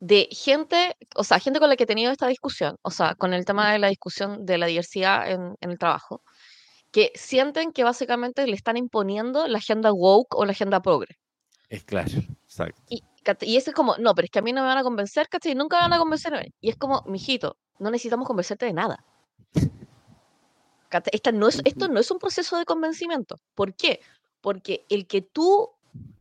[0.00, 3.32] De gente, o sea, gente con la que he tenido esta discusión, o sea, con
[3.32, 6.22] el tema de la discusión de la diversidad en, en el trabajo,
[6.90, 11.16] que sienten que básicamente le están imponiendo la agenda woke o la agenda progre.
[11.68, 12.10] Es claro,
[12.44, 12.80] exacto.
[12.88, 13.02] Y,
[13.42, 15.28] y eso es como, no, pero es que a mí no me van a convencer,
[15.28, 15.54] ¿cachai?
[15.54, 16.52] Nunca me van a convencer.
[16.60, 19.04] Y es como, mijito, no necesitamos convencerte de nada.
[21.12, 23.36] Esta no es, esto no es un proceso de convencimiento.
[23.54, 24.00] ¿Por qué?
[24.40, 25.68] Porque el que tú,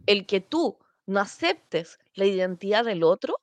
[0.05, 3.37] el que tú no aceptes la identidad del otro,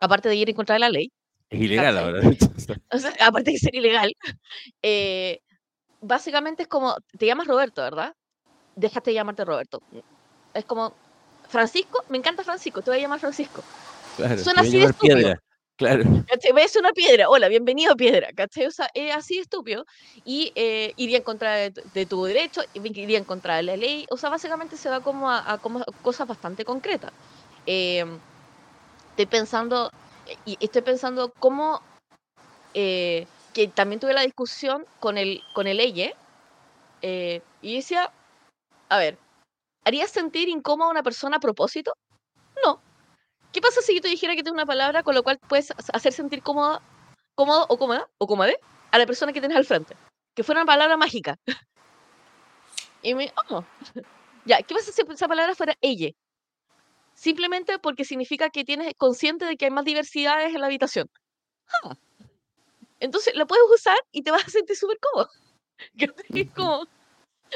[0.00, 1.12] aparte de ir en contra de la ley.
[1.50, 2.20] Es ilegal ahora.
[3.20, 4.14] aparte de ser ilegal,
[4.82, 5.40] eh,
[6.04, 8.14] básicamente es como, te llamas Roberto, ¿verdad?
[8.76, 9.82] Déjate de llamarte Roberto.
[10.52, 10.92] Es como,
[11.48, 13.62] Francisco, me encanta Francisco, te voy a llamar Francisco.
[14.16, 15.34] Suena así de estúpido.
[15.76, 16.04] Claro.
[16.54, 18.66] Ves una piedra, hola, bienvenido piedra, ¿cachai?
[18.66, 19.84] O sea, es así estúpido
[20.24, 24.16] y eh, iría en contra de, tu derecho, iría en contra de la ley, o
[24.16, 25.60] sea, básicamente se va como a,
[26.02, 27.12] cosas bastante concretas.
[27.66, 28.20] Em,
[29.10, 29.90] estoy pensando,
[30.44, 31.82] y estoy pensando cómo,
[32.74, 36.14] eh, que también tuve la discusión con el, con el Eye,
[37.00, 38.12] eh, y decía,
[38.88, 39.18] a ver,
[39.84, 41.92] ¿harías sentir incómoda a una persona a propósito?
[42.64, 42.80] No,
[43.54, 46.12] ¿Qué pasa si yo te dijera que tengo una palabra con la cual puedes hacer
[46.12, 46.82] sentir cómoda,
[47.36, 48.52] cómodo o cómoda o cómoda
[48.90, 49.96] a la persona que tienes al frente?
[50.34, 51.38] Que fuera una palabra mágica.
[53.02, 53.64] y me, oh.
[54.44, 56.10] Ya, ¿qué pasa si esa palabra fuera ella?
[57.14, 61.08] Simplemente porque significa que tienes consciente de que hay más diversidades en la habitación.
[61.84, 61.94] Ah.
[63.00, 65.28] Entonces la puedes usar y te vas a sentir súper cómodo.
[66.34, 66.86] Es como,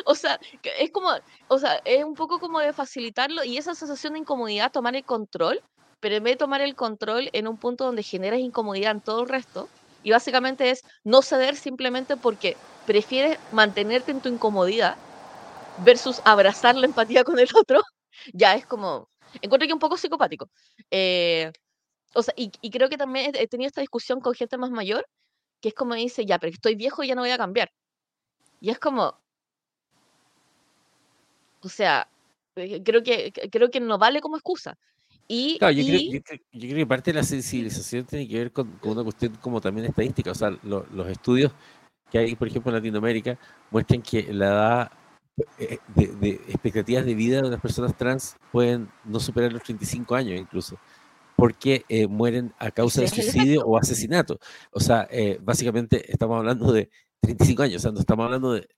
[0.04, 1.10] o sea, es como,
[1.48, 5.04] o sea, es un poco como de facilitarlo y esa sensación de incomodidad, tomar el
[5.04, 5.62] control,
[6.00, 9.22] pero en vez de tomar el control en un punto donde generas incomodidad en todo
[9.22, 9.68] el resto,
[10.02, 14.96] y básicamente es no ceder simplemente porque prefieres mantenerte en tu incomodidad
[15.84, 17.82] versus abrazar la empatía con el otro,
[18.32, 19.08] ya es como,
[19.42, 20.48] encuentro que un poco psicopático.
[20.90, 21.52] Eh,
[22.14, 25.06] o sea, y, y, creo que también he tenido esta discusión con gente más mayor,
[25.60, 27.70] que es como dice, ya, pero estoy viejo y ya no voy a cambiar.
[28.60, 29.18] Y es como,
[31.60, 32.08] o sea,
[32.56, 34.76] eh, creo que, creo que no vale como excusa.
[35.26, 36.00] Y, claro, yo, creo,
[36.52, 39.86] yo, creo, que parte de la sensibilización tiene que ver con, una cuestión como también
[39.86, 40.30] estadística.
[40.30, 41.52] O sea, los estudios
[42.10, 43.38] que hay, por ejemplo, en Latinoamérica,
[43.70, 44.92] muestran que la edad
[45.58, 50.40] eh, de, expectativas de vida de las personas trans pueden no superar los 35 años
[50.40, 50.78] incluso,
[51.38, 54.40] porque eh, mueren a causa de suicidio o asesinato.
[54.72, 55.08] O sea,
[55.40, 58.68] básicamente estamos hablando de 35 años, o sea, no estamos hablando de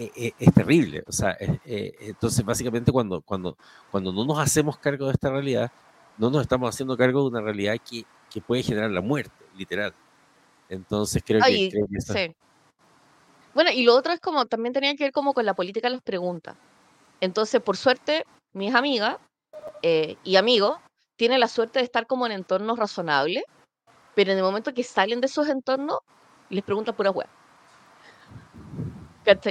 [0.00, 1.04] eh, eh, es terrible.
[1.06, 3.58] O sea, eh, entonces básicamente cuando, cuando,
[3.90, 5.70] cuando no nos hacemos cargo de esta realidad,
[6.16, 9.92] no nos estamos haciendo cargo de una realidad que, que puede generar la muerte, literal.
[10.70, 11.70] Entonces creo que...
[12.00, 12.34] sí.
[13.52, 15.94] Bueno, y lo otro es como, también tenía que ver como con la política de
[15.96, 16.56] las preguntas.
[17.20, 19.18] Entonces, por suerte, mis amigas
[19.82, 20.78] y amigos
[21.20, 23.44] tienen la suerte de estar como en entornos razonables,
[24.14, 25.98] pero en el momento que salen de esos entornos,
[26.48, 27.28] les preguntan pura web.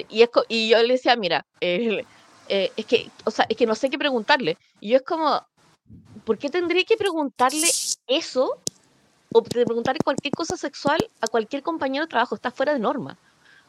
[0.10, 2.04] Y, es, y yo le decía, mira, eh,
[2.48, 4.58] es que, o sea, es que no sé qué preguntarle.
[4.80, 5.46] Y yo es como,
[6.26, 7.68] ¿por qué tendría que preguntarle
[8.08, 8.58] eso?
[9.32, 13.16] O preguntarle cualquier cosa sexual a cualquier compañero de trabajo, está fuera de norma.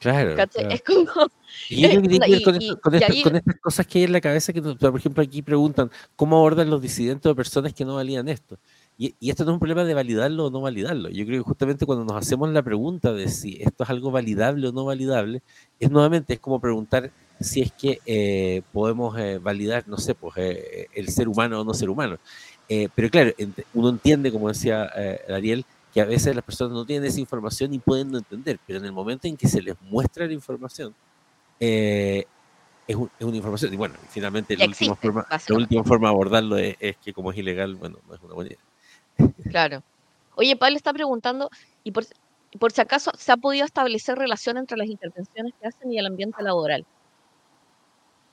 [0.00, 0.34] Claro,
[0.70, 1.30] Es como.
[1.68, 2.42] Y yo
[2.80, 6.70] con, estas cosas que hay en la cabeza, que por ejemplo aquí preguntan, ¿cómo abordan
[6.70, 8.58] los disidentes o personas que no valían esto?
[8.96, 11.10] Y, esto no es un problema de validarlo o no validarlo.
[11.10, 14.68] Yo creo que justamente cuando nos hacemos la pregunta de si esto es algo validable
[14.68, 15.42] o no validable,
[15.78, 20.34] es nuevamente, es como preguntar si es que eh, podemos eh, validar, no sé, pues
[20.38, 22.18] eh, el ser humano o no ser humano.
[22.94, 23.32] pero claro,
[23.74, 24.90] uno entiende, como decía
[25.28, 28.78] Ariel, que a veces las personas no tienen esa información y pueden no entender, pero
[28.78, 30.94] en el momento en que se les muestra la información,
[31.58, 32.26] es,
[33.20, 33.72] una información.
[33.74, 37.32] Y bueno, finalmente la última, forma, la última forma de abordarlo es, es, que como
[37.32, 39.32] es ilegal, bueno, no es una buena idea.
[39.50, 39.82] Claro.
[40.36, 41.50] Oye, Pablo está preguntando,
[41.84, 42.04] y por,
[42.58, 46.06] por si acaso, ¿se ha podido establecer relación entre las intervenciones que hacen y el
[46.06, 46.86] ambiente laboral?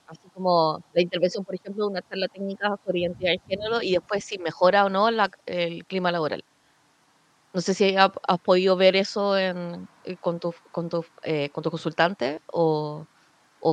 [0.08, 3.92] Así como la intervención, por ejemplo, de una charla técnica sobre identidad de género y
[3.92, 6.46] después si mejora o no el clima laboral.
[7.58, 8.12] No sé si has,
[8.44, 13.08] podido ver eso en, eh, con, tu, con, tu, eh, con tu consultante o,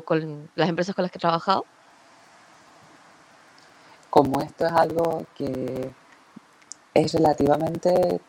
[0.07, 1.67] con las empresas con las que has trabajado.
[4.09, 5.91] Como esto es algo que
[6.95, 8.23] es relativamente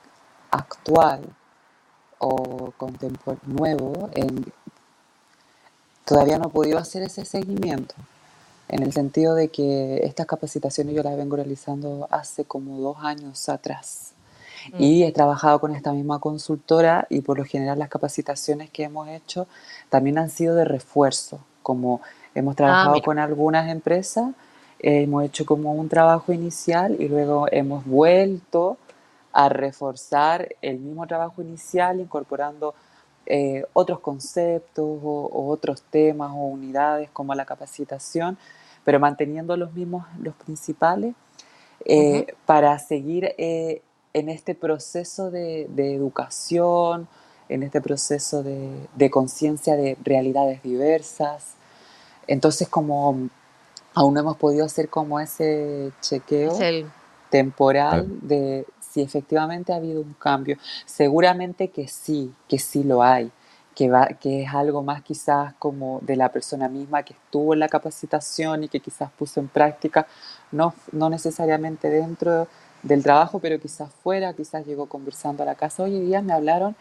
[0.51, 1.21] actual
[2.17, 2.73] o
[3.45, 4.09] nuevo,
[6.03, 7.95] todavía no he podido hacer ese seguimiento,
[8.67, 13.47] en el sentido de que estas capacitaciones yo las vengo realizando hace como dos años
[13.47, 14.14] atrás.
[14.73, 14.81] Mm.
[14.81, 19.07] Y he trabajado con esta misma consultora y por lo general las capacitaciones que hemos
[19.09, 19.47] hecho
[19.89, 22.01] también han sido de refuerzo, como
[22.33, 24.27] hemos ah, trabajado con algunas empresas
[24.79, 28.77] hemos hecho como un trabajo inicial y luego hemos vuelto
[29.33, 32.75] a reforzar el mismo trabajo inicial incorporando
[33.25, 38.37] eh, otros conceptos o, otros temas o unidades como la capacitación,
[38.83, 41.15] pero manteniendo los mismos, los principales,
[41.83, 43.81] eh, para seguir eh,
[44.15, 47.07] en este proceso de, educación,
[47.49, 51.55] en este proceso de, de conciencia de realidades diversas.
[52.25, 53.29] Entonces, como
[53.93, 56.57] aún no hemos podido hacer como ese chequeo
[57.29, 60.57] temporal de si efectivamente ha habido un cambio.
[60.85, 63.29] Seguramente que sí, que sí lo hay,
[63.75, 67.59] que, va, que es algo más quizás como de la persona misma que estuvo en
[67.59, 70.07] la capacitación y que quizás puso en práctica,
[70.53, 72.47] no, no necesariamente dentro
[72.85, 75.83] del trabajo, pero quizás fuera, quizás llegó conversando a la casa.
[75.83, 76.75] Hoy día me hablaron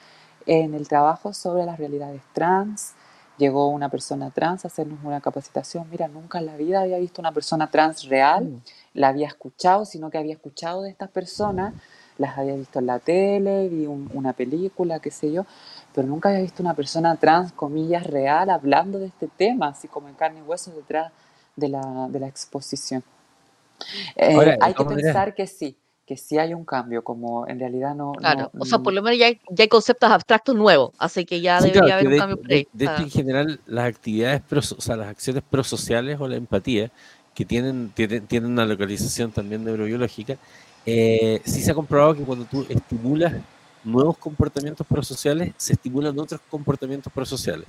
[0.47, 2.93] en el trabajo sobre las realidades trans,
[3.39, 5.89] llegó una persona trans a hacernos una capacitación.
[5.91, 8.63] Mira, nunca en la vida había visto una persona trans real, mm.
[8.93, 11.73] la había escuchado, sino que había escuchado de estas personas,
[12.19, 15.47] las había visto en la tele, vi una película, qué sé yo,
[15.95, 20.09] pero nunca había visto una persona trans, comillas, real, hablando de este tema, así como
[20.09, 21.11] en carne y hueso detrás
[21.57, 23.03] de la, de la exposición.
[24.17, 25.77] Eh, hay que pensar que sí,
[26.07, 28.13] que sí hay un cambio, como en realidad no...
[28.15, 30.91] Claro, no- o sea, por mm, lo menos ya hay, ya hay conceptos abstractos nuevos,
[30.99, 32.69] así que ya Sí, claro, debería haber un de, cambio por de- ahí.
[32.73, 36.37] de hecho, Ah, en general, las actividades, pros- o sea, las acciones prosociales o la
[36.37, 36.91] empatía,
[37.35, 40.37] que tienen, tienen, tienen una localización también neurobiológica,
[40.87, 43.33] eh, sí se ha comprobado que cuando tú estimulas
[43.83, 47.67] nuevos comportamientos prosociales, se estimulan otros comportamientos prosociales.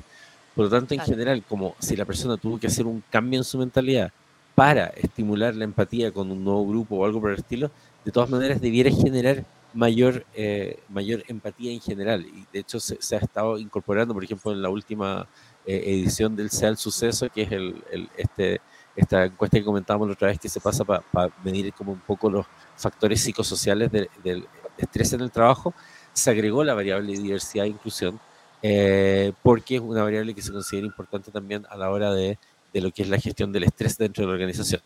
[0.54, 1.12] Por lo tanto, en Claro.
[1.12, 4.12] general, como si la persona tuvo que hacer un cambio en su mentalidad
[4.54, 7.72] para estimular la empatía con un nuevo grupo o algo por el estilo,
[8.06, 9.44] de todas maneras debiera generar
[9.74, 12.26] mayor, eh, mayor empatía en general.
[12.26, 15.28] Y de hecho se, ha estado incorporando, por ejemplo, en la última
[15.66, 17.84] eh, edición del SEAL Suceso, que es el,
[18.16, 18.62] este,
[18.96, 21.04] esta encuesta que comentábamos la otra vez, que se pasa para
[21.44, 22.46] medir como un poco los
[22.78, 24.48] factores psicosociales de- del
[24.78, 25.74] estrés en el trabajo,
[26.14, 28.20] se agregó la variable diversidad e inclusión,
[28.62, 32.38] eh, porque es una variable que se considera importante también a la hora de,
[32.74, 34.82] de lo que es la gestión del estrés dentro de la organización.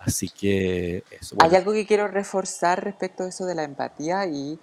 [0.00, 1.36] Así que eso.
[1.40, 4.58] Hay algo que quiero reforzar respecto de eso de la empatía y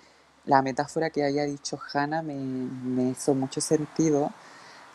[0.46, 4.32] la metáfora que haya dicho Hannah me, me hizo mucho sentido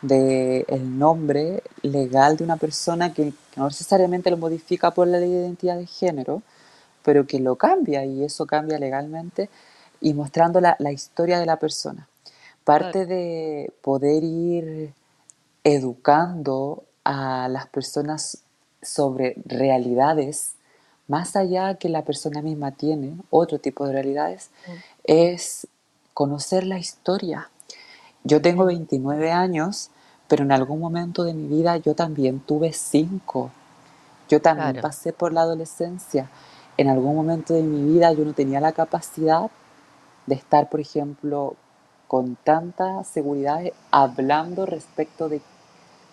[0.01, 5.31] de el nombre legal de una persona que no necesariamente lo modifica por la ley
[5.31, 6.41] de identidad de género,
[7.03, 9.49] pero que lo cambia y eso cambia legalmente
[10.01, 12.09] y mostrando la, la historia de la persona.
[12.65, 14.93] Parte de poder ir
[15.63, 18.43] educando a las personas
[18.83, 20.55] sobre realidades
[21.07, 24.71] más allá que la persona misma tiene, otro tipo de realidades, Mm.
[25.03, 25.67] es
[26.13, 27.49] conocer la historia.
[28.23, 29.89] Yo tengo 29 años,
[30.29, 33.51] pero en algún momento de mi vida yo también tuve 5.
[34.29, 34.81] Yo también Claro.
[34.81, 36.29] pasé por la adolescencia.
[36.77, 39.51] En algún momento de mi vida yo no tenía la capacidad
[40.25, 41.55] de estar, por ejemplo,
[42.07, 43.61] con tanta seguridad
[43.91, 45.41] hablando respecto de,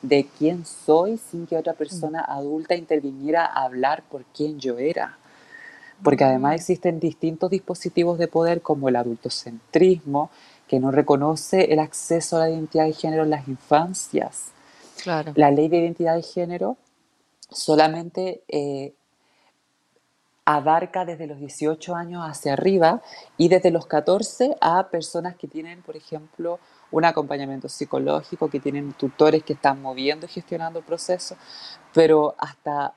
[0.02, 5.18] de quién soy sin que otra persona adulta interviniera a hablar por quién yo era.
[6.02, 10.30] Porque además existen distintos dispositivos de poder como el adultocentrismo,
[10.66, 14.52] que no reconoce el acceso a la identidad de género en las infancias.
[15.02, 15.32] Claro.
[15.36, 16.76] La ley de identidad de género
[17.50, 18.94] solamente eh,
[20.44, 23.02] abarca desde los 18 años hacia arriba
[23.36, 26.58] y desde los 14 a personas que tienen, por ejemplo,
[26.92, 31.36] un acompañamiento psicológico, que tienen tutores que están moviendo y gestionando el proceso,
[31.94, 32.94] pero hasta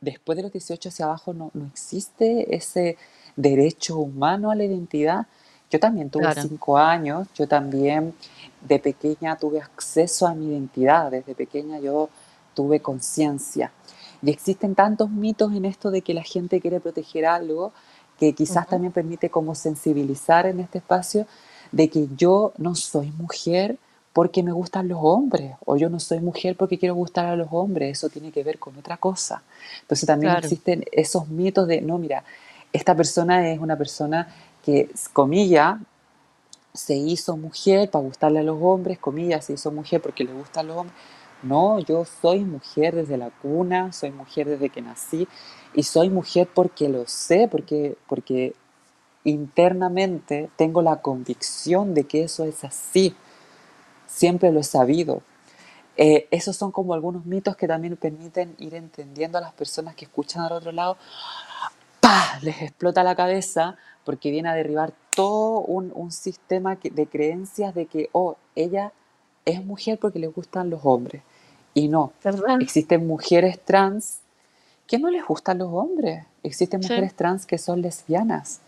[0.00, 2.96] después de los 18 hacia abajo no, no existe ese
[3.36, 5.26] derecho humano a la identidad.
[5.70, 6.42] Yo también tuve Claro.
[6.42, 8.14] cinco años, yo también
[8.60, 12.08] de pequeña tuve acceso a mi identidad, desde pequeña yo
[12.54, 13.72] tuve conciencia.
[14.22, 17.72] Y existen tantos mitos en esto de que la gente quiere proteger algo
[18.18, 21.26] que quizás también permite como sensibilizar en este espacio
[21.72, 23.78] de que yo no soy mujer
[24.12, 27.48] porque me gustan los hombres o yo no soy mujer porque quiero gustar a los
[27.50, 29.42] hombres, eso tiene que ver con otra cosa.
[29.82, 30.46] Entonces también Claro.
[30.46, 32.24] existen esos mitos de, no, mira,
[32.72, 34.26] esta persona es una persona
[34.64, 35.80] que, comilla,
[36.72, 40.68] se hizo mujer para gustarle a los hombres, comillas, se hizo mujer porque le gustan
[40.68, 40.96] los hombres.
[41.42, 45.28] No, yo soy mujer desde la cuna, soy mujer desde que nací
[45.74, 48.54] y soy mujer porque lo sé, porque, porque
[49.30, 53.14] internamente tengo la convicción de que eso es así.
[54.06, 55.22] Siempre lo he sabido.
[55.96, 60.04] Eh, esos son como algunos mitos que también permiten ir entendiendo a las personas que
[60.04, 60.96] escuchan al otro lado.
[62.00, 62.38] ¡Pah!
[62.42, 67.86] Les explota la cabeza porque viene a derribar todo un, un sistema de creencias de
[67.86, 68.92] que, oh, ella
[69.44, 71.22] es mujer porque le gustan los hombres.
[71.74, 72.60] Y no, ¿Verdad?
[72.60, 74.18] existen mujeres trans
[74.86, 76.24] que no les gustan los hombres.
[76.42, 76.88] Existen Sí.
[76.90, 78.60] mujeres trans que son lesbianas.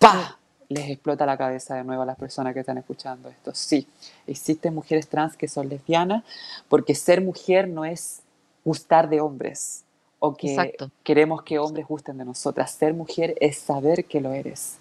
[0.00, 0.38] ¡Pah!
[0.70, 3.52] Les explota la cabeza de nuevo a las personas que están escuchando esto.
[3.54, 3.86] Sí,
[4.26, 6.24] existen mujeres trans que son lesbianas
[6.68, 8.22] porque ser mujer no es
[8.64, 9.84] gustar de hombres
[10.18, 10.90] o que Exacto.
[11.02, 12.70] queremos que hombres gusten de nosotras.
[12.70, 14.78] Ser mujer es saber que lo eres.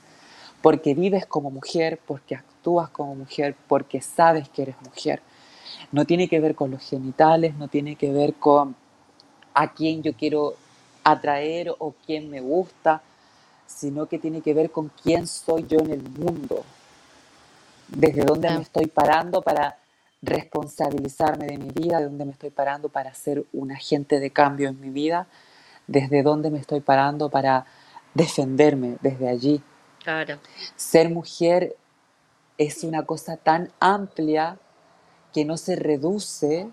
[0.62, 5.22] Porque vives como mujer, porque actúas como mujer, porque sabes que eres mujer.
[5.92, 8.76] No tiene que ver con los genitales, no tiene que ver con
[9.54, 10.56] a quién yo quiero
[11.04, 13.02] atraer o quién me gusta,
[13.70, 16.66] sino que tiene que ver con quién soy yo en el mundo,
[17.88, 19.78] desde dónde me estoy parando para
[20.22, 24.70] responsabilizarme de mi vida, de dónde me estoy parando para ser un agente de cambio
[24.70, 25.28] en mi vida,
[25.88, 27.66] desde dónde me estoy parando para
[28.14, 29.62] defenderme desde allí.
[30.04, 30.40] Claro.
[30.76, 31.76] Ser mujer
[32.58, 34.58] es una cosa tan amplia
[35.32, 36.68] que no se reduce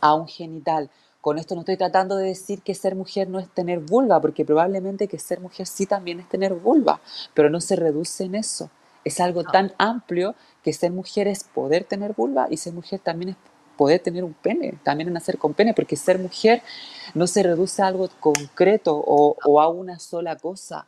[0.00, 0.90] a un genital.
[1.26, 4.44] Con esto no estoy tratando de decir que ser mujer no es tener vulva, porque
[4.44, 7.00] probablemente que ser mujer sí también es tener vulva,
[7.34, 8.70] pero no se reduce en eso.
[9.04, 9.50] Es algo No.
[9.50, 13.36] tan amplio que ser mujer es poder tener vulva y ser mujer también es
[13.76, 16.62] poder tener un pene, también nacer con pene, porque ser mujer
[17.14, 20.86] no se reduce a algo concreto o, o a una sola cosa.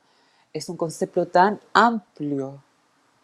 [0.53, 2.63] es un concepto tan amplio,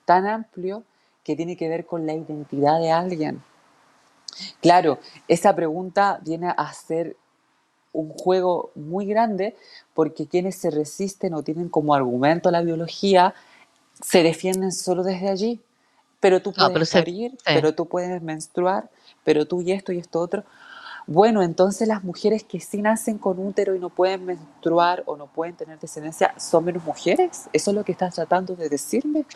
[0.04, 0.82] tan amplio
[1.22, 3.40] que tiene que ver con la identidad de alguien.
[4.60, 7.16] Claro, esa pregunta viene a ser
[7.92, 9.56] un juego muy grande
[9.94, 13.34] porque quienes se resisten o tienen como argumento la biología
[14.02, 15.60] se defienden solo desde allí.
[16.20, 18.88] Pero tú puedes parir, pero tú puedes menstruar,
[19.24, 20.44] pero tú y esto y esto otro.
[21.06, 25.26] Bueno, entonces las mujeres que sí nacen con útero y no pueden menstruar o no
[25.26, 27.48] pueden tener descendencia, ¿son menos mujeres?
[27.52, 29.26] ¿Eso es lo que estás tratando de decirme?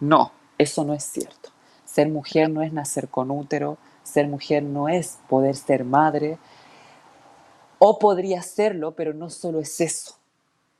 [0.00, 1.48] No, eso no es cierto.
[1.86, 6.38] Ser mujer no es nacer con útero, ser mujer no es poder ser madre,
[7.78, 10.14] o podría serlo, pero no solo es eso.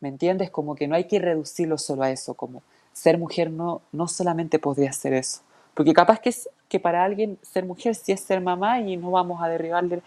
[0.00, 0.50] ¿Me entiendes?
[0.50, 2.62] Como que no hay que reducirlo solo a eso, como
[2.92, 5.40] ser mujer no, no solamente podría ser eso.
[5.74, 6.32] Porque capaz que,
[6.68, 10.02] que para alguien ser mujer sí es ser mamá y no vamos a derribarle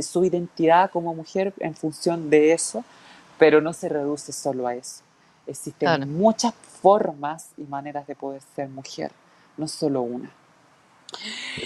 [0.00, 2.84] su identidad como mujer en función de eso,
[3.38, 5.02] pero no se reduce solo a eso.
[5.46, 9.12] Existen muchas formas y maneras de poder ser mujer,
[9.56, 10.30] no solo una.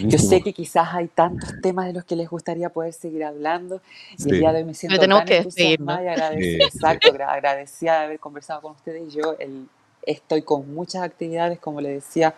[0.03, 3.81] Yo sé que quizás hay tantos temas de los que les gustaría poder seguir hablando
[4.19, 8.19] y el día de hoy me siento tan entusiasmada y agradecida, exacto, agradecida de haber
[8.19, 9.13] conversado con ustedes.
[9.15, 9.69] Yo el,
[10.03, 12.35] estoy con muchas actividades, como le decía,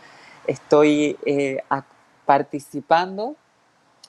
[0.46, 1.62] estoy eh,
[2.24, 3.36] participando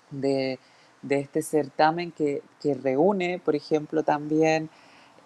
[0.10, 0.60] de,
[1.02, 4.70] de este certamen que, que, reúne, por ejemplo, también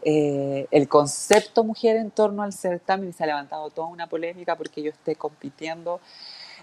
[0.04, 4.82] eh, el concepto mujer en torno al certamen se ha levantado toda una polémica porque
[4.82, 6.02] yo esté compitiendo.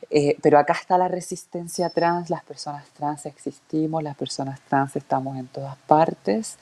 [0.09, 5.36] Eh, pero acá está la resistencia trans, las personas trans existimos, las personas trans estamos
[5.36, 6.59] en todas partes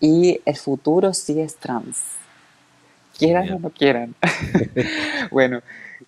[0.00, 1.98] y el futuro sí es trans.
[3.18, 4.14] Quieran o no quieran.
[5.32, 5.60] bueno,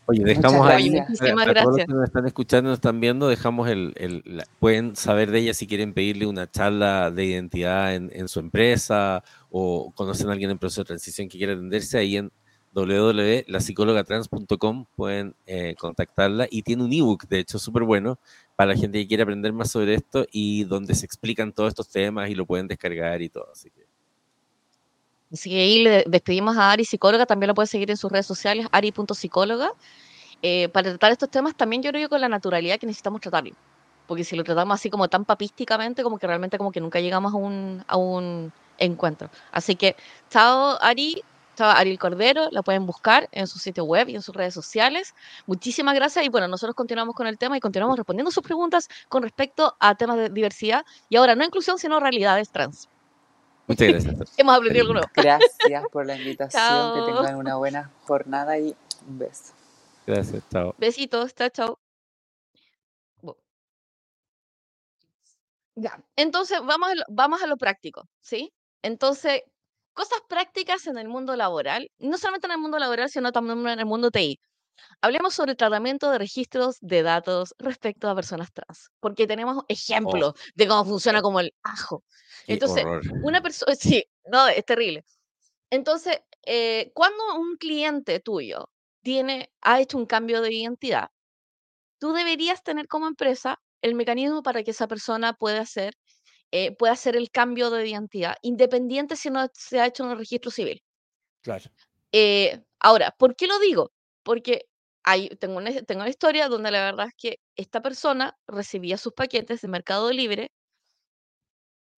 [0.07, 0.91] Oye, dejamos ahí,
[1.35, 5.41] para, todos los que nos están escuchando, nos están viendo, dejamos el, pueden saber de
[5.41, 10.51] ella si quieren pedirle una charla de identidad en, su empresa o conocen a alguien
[10.51, 12.33] en proceso de transición que quiera atenderse ahí en
[12.73, 18.19] www.lapsicólogatrans.com pueden eh, contactarla y tiene un ebook, de hecho, súper bueno
[18.57, 21.89] para la gente que quiere aprender más sobre esto y donde se explican todos estos
[21.89, 23.49] temas y lo pueden descargar y todo.
[23.53, 23.91] Así que
[25.33, 28.27] Así que ahí le despedimos a Ari Psicóloga, también lo puede seguir en sus redes
[28.27, 29.73] sociales, ari.psicóloga.
[30.43, 33.55] Eh, para tratar estos temas también yo creo que con la naturalidad que necesitamos tratarlo.
[34.09, 37.33] Porque si lo tratamos así como tan papísticamente, como que realmente como que nunca llegamos
[37.33, 39.31] a un, a un encuentro.
[39.53, 39.95] Así que,
[40.31, 41.23] chao Ari,
[41.61, 45.15] chao Ariel Cordero, la pueden buscar en su sitio web y en sus redes sociales.
[45.47, 49.23] Muchísimas gracias y bueno, nosotros continuamos con el tema y continuamos respondiendo sus preguntas con
[49.23, 52.89] respecto a temas de diversidad y ahora no inclusión, sino realidades trans.
[53.67, 54.15] Muchas gracias.
[54.39, 55.09] Hemos aprendido algo nuevo.
[55.15, 56.95] Gracias por la invitación.
[56.95, 58.75] Que tengan una buena jornada y
[59.07, 59.53] un beso.
[60.07, 60.75] Gracias, chao.
[60.79, 61.79] Besitos, chao, chao.
[65.75, 68.53] Ya, entonces vamos a, lo, vamos a lo práctico, ¿sí?
[68.83, 69.43] Entonces,
[70.01, 73.81] cosas prácticas en el mundo laboral, no solamente en el mundo laboral, sino también en
[73.81, 74.41] el mundo TI.
[75.03, 80.33] Hablemos sobre el tratamiento de registros de datos respecto a personas trans, porque tenemos ejemplos
[80.35, 80.53] oh.
[80.55, 82.03] de cómo funciona como el ajo.
[82.47, 82.87] Entonces,
[83.23, 85.05] una persona, sí, no, es terrible.
[85.69, 88.71] Entonces, eh, cuando un cliente tuyo
[89.03, 91.11] tiene, ha hecho un cambio de identidad,
[91.99, 95.95] tú deberías tener como empresa el mecanismo para que esa persona pueda hacer,
[96.53, 100.19] eh, pueda hacer el cambio de identidad, independiente si no se ha hecho en el
[100.19, 100.83] registro civil.
[101.43, 101.71] Claro.
[102.13, 103.93] Eh, ahora, ¿por qué lo digo?
[104.23, 104.67] Porque
[105.05, 109.13] hay, tengo, una, tengo una historia donde la verdad es que esta persona recibía sus
[109.13, 110.51] paquetes de Mercado Libre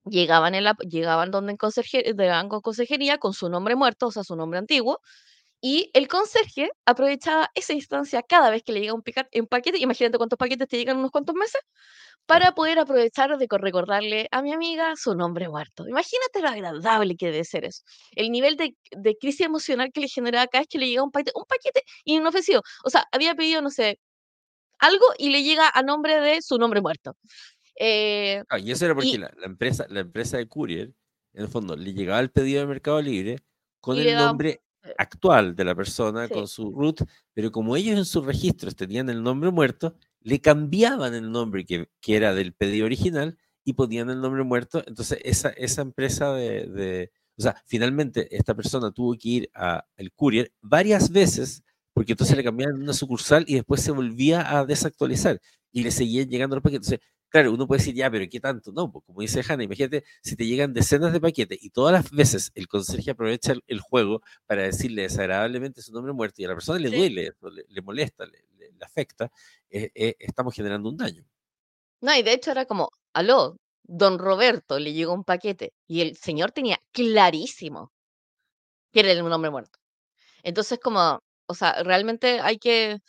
[0.04, 2.04] llegaban, en la, llegaban donde en conserje,
[2.48, 5.00] con consejería con su nombre muerto, o sea, su nombre antiguo,
[5.60, 9.02] y el conserje aprovechaba esa instancia cada vez que le llega un,
[9.34, 11.60] un paquete, imagínate cuántos paquetes te llegan en unos cuantos meses,
[12.26, 15.86] para poder aprovechar de recordarle a mi amiga su nombre muerto.
[15.88, 17.82] Imagínate lo agradable que debe ser eso.
[18.12, 21.10] El nivel de, de crisis emocional que le generaba cada vez que le llega un
[21.10, 22.62] paquete, un paquete inofensivo.
[22.84, 23.98] O sea, había pedido, no sé,
[24.78, 27.16] algo y le llega a nombre de su nombre muerto.
[27.78, 30.92] Eh, ah, y eso era porque la, empresa, la empresa de Courier,
[31.32, 33.38] en el fondo, le llegaba el pedido de Mercado Libre
[33.80, 37.02] con el nombre eh, actual de la persona, con su root,
[37.32, 41.88] pero como ellos en sus registros tenían el nombre muerto, le cambiaban el nombre que,
[42.00, 44.82] que era del pedido original y ponían el nombre muerto.
[44.86, 50.12] Entonces, esa, esa empresa de, de, O sea, finalmente esta persona tuvo que ir al
[50.14, 51.62] Courier varias veces
[51.94, 55.40] porque entonces le cambiaban una sucursal y después se volvía a desactualizar
[55.72, 56.88] y le seguían llegando los paquetes.
[56.88, 58.72] Entonces, claro, uno puede decir, ya, pero ¿qué tanto?
[58.72, 62.10] No, pues como dice Hanna, imagínate si te llegan decenas de paquetes y todas las
[62.10, 66.54] veces el conserje aprovecha el, juego para decirle desagradablemente su nombre muerto y a la
[66.54, 67.32] persona le duele,
[67.68, 68.44] le, molesta, le,
[68.84, 69.30] afecta,
[69.70, 71.24] eh, eh, estamos generando un daño.
[72.00, 76.16] No, y de hecho era como, aló, don Roberto le llegó un paquete y el
[76.16, 77.92] señor tenía clarísimo
[78.92, 79.78] que era el nombre muerto.
[80.42, 83.00] Entonces, como, o sea, realmente hay que,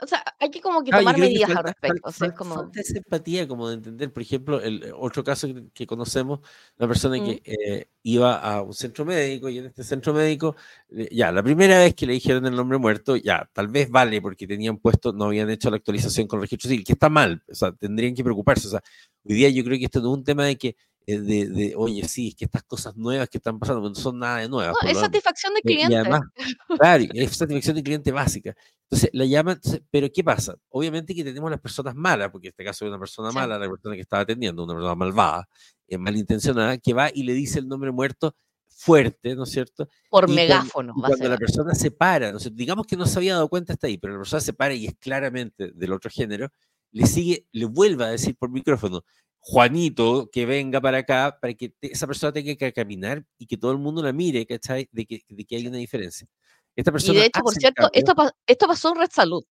[0.00, 2.08] o sea, hay que como que Ah, tomar que medidas al falta, fal- respecto.
[2.08, 5.24] O sea, es como, falta esa empatía como de entender, por ejemplo, el eh, otro
[5.24, 6.40] caso que, que conocemos,
[6.78, 10.54] una persona mm, que eh, iba a un centro médico y en este centro médico,
[10.90, 14.20] eh, ya, la primera vez que le dijeron el nombre muerto, ya, tal vez vale
[14.20, 17.42] porque tenían puesto, no habían hecho la actualización con el registro civil, que está mal,
[17.48, 18.82] o sea, tendrían que preocuparse, o sea,
[19.24, 20.76] hoy día yo creo que esto no es un tema de que,
[21.06, 24.38] de, de, oye, sí, es que estas cosas nuevas que están pasando, no son nada
[24.38, 25.96] de nuevas, no, es satisfacción de Eh, Y cliente.
[25.96, 26.20] además,
[26.80, 28.54] claro, es satisfacción de cliente básica.
[28.82, 30.56] Entonces, la llaman, entonces, pero ¿qué pasa?
[30.68, 33.58] Obviamente que tenemos las personas malas, porque en este caso es una persona Sí, mala,
[33.58, 35.48] la persona que estaba atendiendo, una persona malvada,
[35.88, 38.34] eh, malintencionada, que va y le dice el nombre muerto
[38.68, 39.88] fuerte, ¿no es cierto?
[40.10, 43.18] por Y cuando, megáfono, y cuando la persona se para, ¿no digamos que no se
[43.18, 46.10] había dado cuenta hasta ahí, pero la persona se para y es claramente del otro
[46.10, 46.50] género,
[46.92, 49.02] le sigue, le vuelve a decir por micrófono,
[49.48, 53.56] Juanito, que venga para acá, para que te- esa persona tenga que caminar y que
[53.56, 54.88] todo el mundo la mire, ¿cachai?
[54.90, 56.26] De que, de que hay una diferencia.
[56.74, 58.12] Esta Y persona de hecho, por cierto, esto,
[58.44, 59.44] esto pasó en Red Salud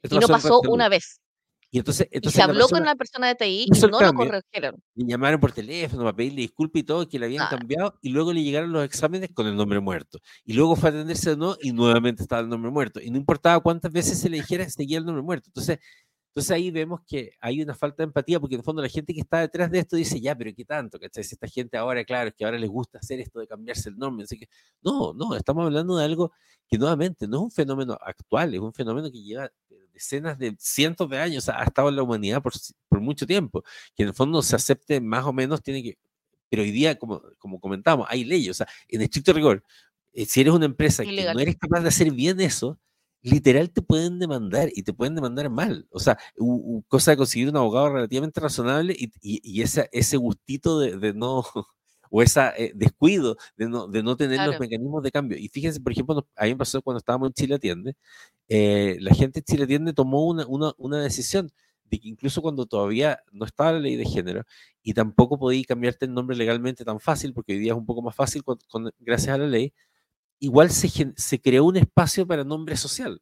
[0.00, 1.20] esto y no pasó una vez.
[1.72, 3.88] y entonces, Y se entonces la habló con persona la persona de TI y no
[3.88, 4.76] lo cambio, corrigieron.
[4.94, 7.58] le llamaron por teléfono para pedirle disculpas y todo, que le habían Nada.
[7.58, 10.20] cambiado, y luego le llegaron los exámenes con el nombre muerto.
[10.44, 13.00] Y luego fue a atenderse de nuevo y nuevamente estaba el nombre muerto.
[13.02, 15.48] Y no importaba cuántas veces se le dijera, seguía el nombre muerto.
[15.48, 15.78] Entonces,
[16.32, 19.12] entonces ahí vemos que hay una falta de empatía, porque en el fondo la gente
[19.12, 20.98] que está detrás de esto dice, ya, pero ¿qué tanto?
[20.98, 21.22] ¿Cachai?
[21.24, 23.98] Si esta gente ahora, claro, es que ahora les gusta hacer esto de cambiarse el
[23.98, 24.24] nombre.
[24.24, 24.48] Así que,
[24.80, 26.32] no, no, estamos hablando de algo
[26.66, 29.52] que nuevamente no es un fenómeno actual, es un fenómeno que lleva
[29.92, 32.54] decenas de cientos de años, ha estado en la humanidad por,
[32.88, 33.62] por mucho tiempo,
[33.94, 35.98] que en el fondo se acepte más o menos, tiene que,
[36.48, 39.62] pero hoy día, como, como comentamos, hay leyes, o sea, en estricto rigor,
[40.14, 42.78] eh, si eres una empresa que no eres capaz de hacer bien eso,
[43.22, 45.86] literal te pueden demandar y te pueden demandar mal.
[45.90, 49.86] O sea, u- u- cosa de conseguir un abogado relativamente razonable y, y, y esa,
[49.92, 51.44] ese gustito de, de no,
[52.10, 54.60] o ese descuido de no, de no tener los Claro.
[54.60, 55.38] mecanismos de cambio.
[55.38, 57.94] Y fíjense, por ejemplo, nos- a mí me pasó cuando estábamos en Chile Atiende,
[58.48, 61.50] eh, la gente en Chile Atiende tomó una, una, una decisión
[61.84, 64.44] de que incluso cuando todavía no estaba la ley de género
[64.82, 68.02] y tampoco podía cambiarte el nombre legalmente tan fácil, porque hoy día es un poco
[68.02, 69.72] más fácil con- con- gracias a la ley,
[70.42, 73.20] igual se, se creó un espacio para nombre social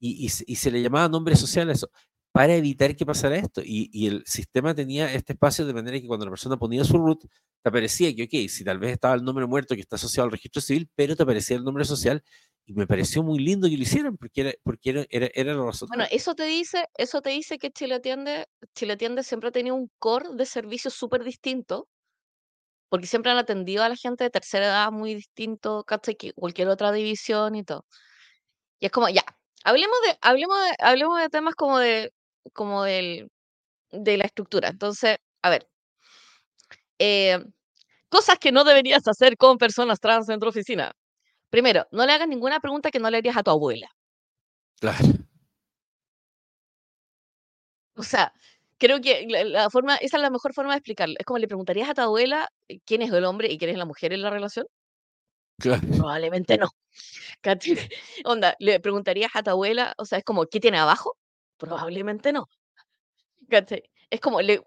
[0.00, 1.90] y, y se- y se le llamaba nombre social a eso,
[2.32, 3.62] para evitar que pasara esto.
[3.64, 6.98] Y, y el sistema tenía este espacio de manera que cuando la persona ponía su
[6.98, 7.22] root,
[7.62, 10.32] te aparecía que, ok, si tal vez estaba el nombre muerto que está asociado al
[10.32, 12.22] registro civil, pero te aparecía el nombre social.
[12.66, 15.66] Y me pareció muy lindo que lo hicieran porque era, porque era, era, era lo
[15.88, 16.10] Bueno, razonable.
[16.10, 19.90] eso te dice, eso te dice que Chile Atiende, Chile Atiende siempre ha tenido un
[19.98, 21.88] core de servicios súper distinto,
[22.92, 26.14] porque siempre han atendido a la gente de tercera edad muy distinto, ¿cachai?
[26.14, 27.86] Que cualquier otra división y todo.
[28.80, 29.24] Y es como, ya,
[29.64, 32.12] hablemos de, hablemos de, hablemos de temas como de,
[32.52, 33.30] como del,
[33.92, 34.68] de la estructura.
[34.68, 35.66] Entonces, a ver,
[36.98, 37.42] eh,
[38.10, 40.92] cosas que no deberías hacer con personas trans en tu oficina.
[41.48, 43.88] Primero, no le hagas ninguna pregunta que no le harías a tu abuela.
[44.80, 45.06] Claro.
[47.96, 48.34] O sea,
[48.82, 51.14] creo que la, la forma, esa es la mejor forma de explicarlo.
[51.16, 53.78] Es como le preguntarías a tu abuela eh, quién es el hombre y quién es
[53.78, 54.66] la mujer en la relación.
[55.58, 55.82] Claro.
[55.96, 56.68] Probablemente no.
[58.24, 61.16] Onda, le preguntarías a tu abuela, o sea, es como, ¿qué tiene abajo?
[61.58, 62.48] Probablemente no.
[64.10, 64.60] Es como, le,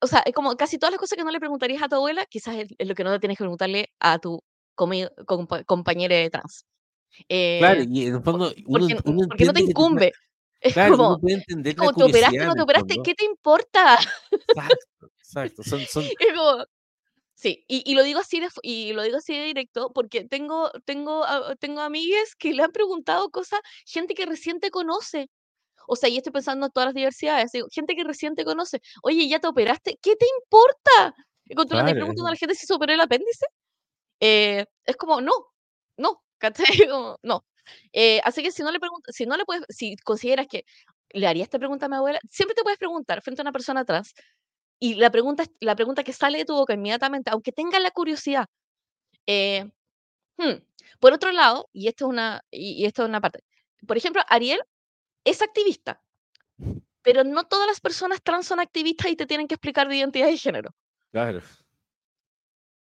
[0.00, 2.26] o sea, es como casi todas las cosas que no le preguntarías a tu abuela,
[2.26, 4.42] quizás es, es lo que no le tienes que preguntarle a tu
[4.76, 6.66] comi- compa- compañera de trans.
[7.28, 10.12] Claro, Eh, y en el fondo uno, porque, uno porque no te te incumbe.
[10.64, 12.94] Es claro, como, es entender como, ¿te operaste o no te operaste?
[13.04, 13.98] ¿Qué te importa?
[14.30, 15.62] Exacto, exacto.
[15.62, 16.64] Son, son, Es como,
[17.34, 20.70] sí, y, y lo digo así de, y lo digo así de directo porque tengo,
[20.86, 25.28] tengo, a- tengo amigas que le han preguntado cosas, gente que recién te conoce.
[25.86, 28.80] O sea, y estoy pensando en todas las diversidades, digo, gente que recién te conoce.
[29.02, 29.98] Oye, ¿ya te operaste?
[30.00, 31.14] ¿Qué te importa?
[31.44, 33.46] Y cuando tú le claro, preguntas a la gente si se operó el apéndice,
[34.20, 35.32] eh, es como, no,
[35.98, 36.22] no.
[36.90, 37.44] Como, no.
[37.92, 40.64] Eh, así que si no le preguntas, si no le puedes, si consideras que
[41.10, 43.84] le haría esta pregunta a mi abuela, siempre te puedes preguntar frente a una persona
[43.84, 44.14] trans
[44.78, 48.46] y la pregunta, la pregunta que sale de tu boca inmediatamente, aunque tengas la curiosidad,
[49.26, 49.70] eh,
[50.38, 50.54] hmm,
[51.00, 53.44] por otro lado, y esto es una, y, y esto es una parte,
[53.86, 54.60] por ejemplo, Ariel
[55.24, 56.02] es activista,
[57.02, 60.26] pero no todas las personas trans son activistas y te tienen que explicar de identidad
[60.26, 60.74] de género.
[61.10, 61.40] claro.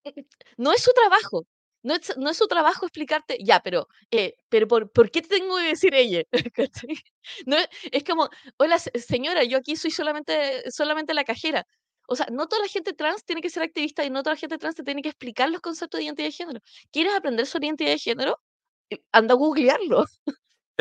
[0.57, 1.45] No es su trabajo.
[1.83, 5.29] No es, no es su trabajo explicarte, ya, pero, eh, pero por, ¿por qué te
[5.39, 6.21] tengo que decir ella?
[7.45, 7.57] No,
[7.91, 11.65] es- como, hola se- señora, yo aquí soy solamente, solamente la cajera.
[12.07, 14.39] O sea, no toda la gente trans tiene que ser activista y no toda la
[14.39, 16.59] gente trans te tiene que explicar los conceptos de identidad de género.
[16.91, 18.39] ¿Quieres aprender sobre identidad de género?
[18.89, 20.05] Eh, Anda a googlearlo.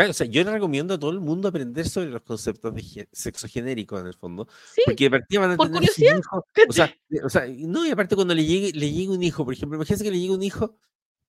[0.00, 3.06] Claro, o sea, yo le recomiendo a todo el mundo aprender sobre los conceptos de
[3.12, 6.18] sexo genérico en el fondo, Sí, porque de partida van a por tener curiosidad.
[6.18, 9.22] hijos, o sea, de- o sea, no, y aparte cuando le llegue, le llegue un
[9.22, 10.74] hijo, por ejemplo, imagínense que le llegue un hijo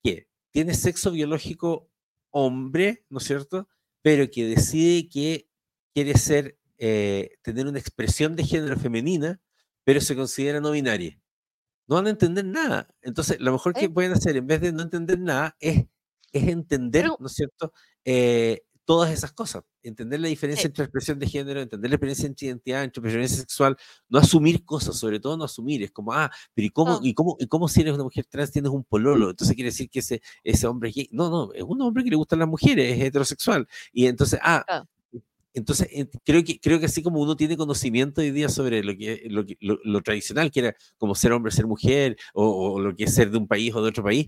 [0.03, 1.89] que tiene sexo biológico
[2.29, 3.67] hombre, ¿no es cierto?
[4.01, 5.49] Pero que decide que
[5.93, 9.41] quiere ser, eh, tener una expresión de género femenina,
[9.83, 11.19] pero se considera no binaria.
[11.87, 12.87] No van a entender nada.
[13.01, 15.85] Entonces, lo mejor que pueden hacer, en vez de no entender nada, es,
[16.31, 17.73] es entender, ¿no es cierto?
[18.05, 19.63] Eh, todas esas cosas.
[19.83, 23.77] Entender la diferencia entre expresión de género, entender la diferencia entre identidad, entre preferencia sexual,
[24.09, 25.83] no asumir cosas, sobre todo no asumir.
[25.83, 28.51] Es como, ah, pero ¿y cómo, y cómo, y cómo si eres una mujer trans
[28.51, 29.29] tienes un pololo?
[29.29, 31.09] Entonces quiere decir que ese, ese hombre es gay.
[31.11, 33.67] No, no, es un hombre que le gustan las mujeres, es heterosexual.
[33.93, 34.85] Y entonces, ah,
[35.53, 35.87] entonces,
[36.23, 39.79] creo que, creo que así como uno tiene conocimiento hoy día sobre lo, que, lo,
[39.83, 43.31] lo, tradicional, que era como ser hombre, ser mujer, o, o, lo que es ser
[43.31, 44.27] de un país o de otro país,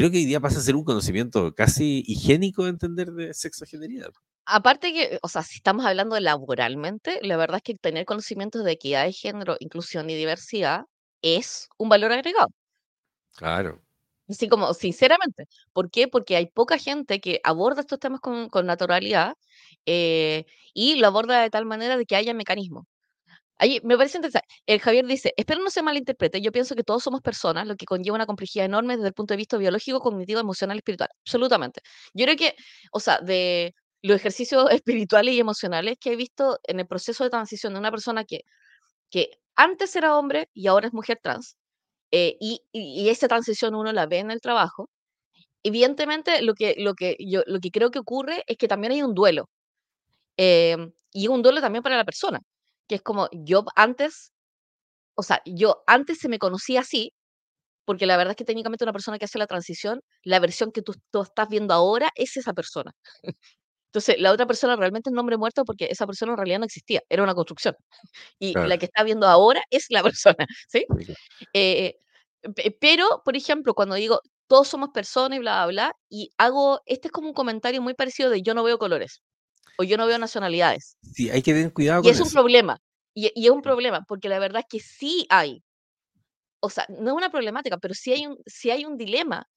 [0.00, 4.10] creo que hoy día pasa a ser un conocimiento casi higiénico de entender de sexogeneridad.
[4.46, 8.72] Aparte que, o sea, si estamos hablando laboralmente, la verdad es que tener conocimientos de
[8.72, 10.86] equidad de género, inclusión y diversidad
[11.20, 12.48] es un valor agregado.
[13.36, 13.82] Claro.
[14.26, 15.46] Así como, sinceramente.
[15.72, 16.08] ¿Por qué?
[16.08, 19.34] Porque hay poca gente que aborda estos temas con, con naturalidad
[19.84, 22.86] eh, y lo aborda de tal manera de que haya mecanismos.
[23.60, 24.48] Ahí me parece interesante.
[24.66, 27.84] El Javier dice, espero no se malinterprete, yo pienso que todos somos personas, lo que
[27.84, 31.10] conlleva una complejidad enorme desde el punto de vista biológico, cognitivo, emocional, espiritual.
[31.26, 31.82] Absolutamente.
[32.14, 32.54] Yo creo que,
[32.92, 37.30] o sea, de los ejercicios espirituales y emocionales que he visto en el proceso de
[37.30, 38.44] transición de una persona que,
[39.10, 41.56] que antes era hombre y ahora es mujer trans,
[42.12, 44.90] eh, y, y, esa transición uno la ve en el trabajo,
[45.64, 49.02] evidentemente lo que, lo que, yo, lo que creo que ocurre es que también hay
[49.02, 49.48] un duelo.
[50.38, 50.76] Eh,
[51.12, 52.40] y un duelo también para la persona
[52.90, 54.32] que es como yo antes,
[55.14, 57.14] o sea, yo antes se me conocía así,
[57.84, 60.82] porque la verdad es que técnicamente una persona que hace la transición, la versión que
[60.82, 62.92] tú, estás viendo ahora es esa persona.
[63.92, 67.00] Entonces, la otra persona realmente es nombre muerto porque esa persona en realidad no existía,
[67.08, 67.76] era una construcción.
[68.40, 70.84] Y la que está viendo ahora es la persona, ¿sí?
[71.54, 71.94] Eh,
[72.80, 77.06] pero, por ejemplo, cuando digo todos somos personas y bla, bla, bla, y hago, este
[77.06, 79.22] es como un comentario muy parecido de yo no veo colores
[79.80, 80.98] o yo no veo nacionalidades.
[81.00, 82.78] Sí, hay que tener cuidado y es un problema.
[83.14, 85.64] Y, y, es un problema, porque la verdad es que sí hay.
[86.60, 89.48] O sea, no es una problemática, pero sí hay un, sí hay un dilema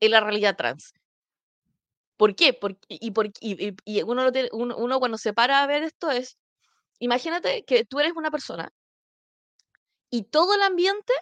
[0.00, 0.92] en la realidad trans.
[2.16, 2.54] ¿Por qué?
[2.54, 5.84] Porque, y, por, y, y uno, lo tiene, uno, uno, cuando se para a ver
[5.84, 6.38] esto es,
[6.98, 8.72] imagínate que tú eres una persona
[10.10, 11.12] y todo el ambiente,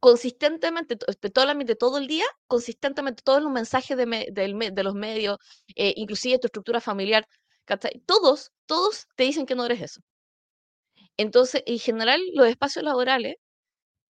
[0.00, 4.82] consistentemente, todo el ambiente, todo el día, consistentemente, todos los mensajes de, me, de, de
[4.82, 5.38] los medios,
[5.76, 7.26] eh, inclusive tu estructura familiar,
[7.78, 10.00] todos, todos te dicen que no eres eso.
[11.16, 13.36] Entonces, en general, los espacios laborales,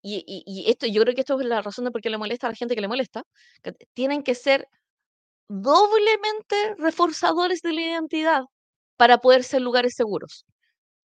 [0.02, 2.46] y, y, esto, yo creo que esto es la razón de por qué le molesta
[2.46, 3.24] a la gente que le molesta,
[3.94, 4.68] tienen que ser
[5.48, 8.42] doblemente reforzadores de la identidad
[8.96, 10.44] para poder ser lugares seguros.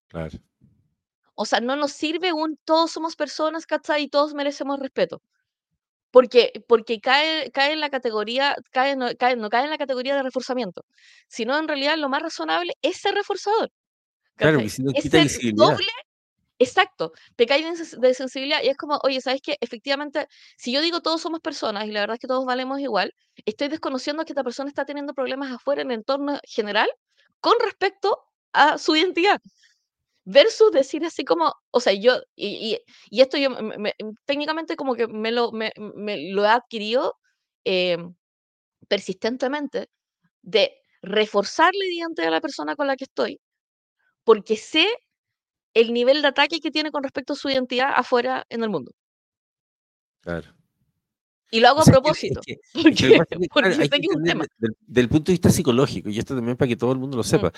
[0.08, 0.38] Claro.
[1.36, 4.04] O sea, no nos sirve un todos somos personas, ¿cachai?
[4.04, 5.22] Y todos merecemos respeto.
[6.12, 10.16] Porque, porque cae, cae en la categoría, cae, no, cae, no cae en la categoría
[10.16, 10.86] de reforzamiento,
[11.28, 13.72] sino en realidad lo más razonable es ser reforzador.
[14.36, 15.88] Claro, si no quita es doble,
[16.60, 19.58] exacto, te cae de sensibilidad y es como, oye, ¿sabes qué?
[19.62, 23.14] Efectivamente, si yo digo todos somos personas y la verdad es que todos valemos igual,
[23.46, 26.90] estoy desconociendo que esta persona está teniendo problemas afuera en el entorno general
[27.40, 28.20] con respecto
[28.54, 29.42] a su identidad
[30.24, 32.80] versus decir así como, o sea, yo, y,
[33.12, 33.50] esto yo
[34.26, 37.18] técnicamente como que me lo, me, lo he adquirido
[37.66, 37.98] eh,
[38.88, 39.90] persistentemente,
[40.42, 43.40] de reforzar la identidad de la persona con la que estoy,
[44.24, 44.88] porque sé
[45.74, 48.92] el nivel de ataque que tiene con respecto a su identidad afuera en el mundo.
[50.22, 50.54] Claro.
[51.52, 52.40] Y lo hago a propósito.
[54.88, 57.52] Del, punto de vista psicológico, y esto también para que todo el mundo lo sepa,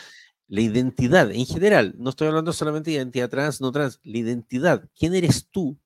[0.48, 4.90] la identidad en general, no estoy hablando solamente de identidad trans, no trans, la identidad,
[4.98, 5.78] quién eres tú,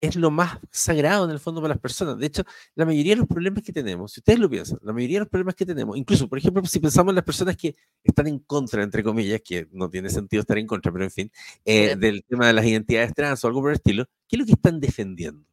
[0.00, 2.18] es lo más sagrado en el fondo para las personas.
[2.18, 2.42] De hecho,
[2.74, 5.28] la mayoría de los problemas que tenemos, si ustedes lo piensan, la mayoría de los
[5.28, 8.82] problemas que tenemos, incluso, por ejemplo, si pensamos en las personas que están en contra,
[8.82, 11.30] entre comillas, que no tiene sentido estar en contra, pero en fin,
[11.64, 14.46] eh, del tema de las identidades trans o algo por el estilo, ¿qué es lo
[14.46, 15.51] que están defendiendo?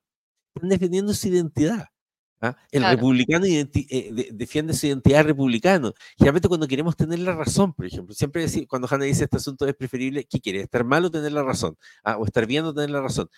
[0.56, 1.88] Están defendiendo su identidad.
[2.42, 2.56] ¿ah?
[2.72, 5.94] El republicano eh, defiende su identidad republicano.
[6.18, 9.68] Generalmente cuando queremos tener la razón, por ejemplo, siempre decir, cuando Hanna dice este asunto
[9.68, 10.62] es preferible, ¿qué quiere?
[10.62, 11.78] ¿Estar mal o tener la razón?
[12.04, 12.18] ¿Ah?
[12.18, 13.30] ¿O estar bien o tener la razón?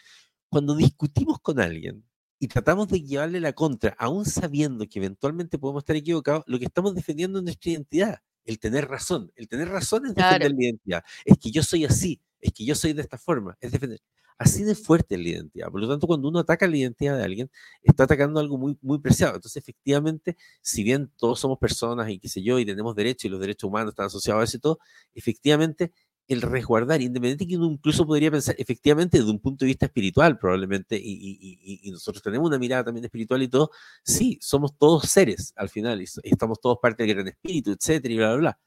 [0.50, 2.04] Cuando discutimos con alguien
[2.40, 6.66] y tratamos de llevarle la contra, aún sabiendo que eventualmente podemos estar equivocados, lo que
[6.66, 9.32] estamos defendiendo es nuestra identidad, el tener razón.
[9.36, 11.04] El tener razón es defender la identidad.
[11.24, 14.00] Es que yo soy así, es que yo soy de esta forma, es defender.
[14.42, 15.70] Así de fuerte es la identidad.
[15.70, 17.52] Por lo tanto, cuando uno ataca la identidad de alguien,
[17.84, 19.36] está atacando algo muy, muy preciado.
[19.36, 23.30] Entonces, efectivamente, si bien todos somos personas y qué sé yo, y tenemos derechos y
[23.30, 24.80] los derechos humanos están asociados a eso y todo,
[25.14, 25.94] efectivamente,
[26.28, 30.40] el resguardar, independiente que uno incluso podría pensar, efectivamente, desde un punto de vista espiritual,
[30.40, 33.70] probablemente, y, nosotros tenemos una mirada también espiritual y todo,
[34.04, 38.18] sí, somos todos seres al final, y, estamos todos parte del gran espíritu, etcétera, y
[38.18, 38.60] bla, bla, bla.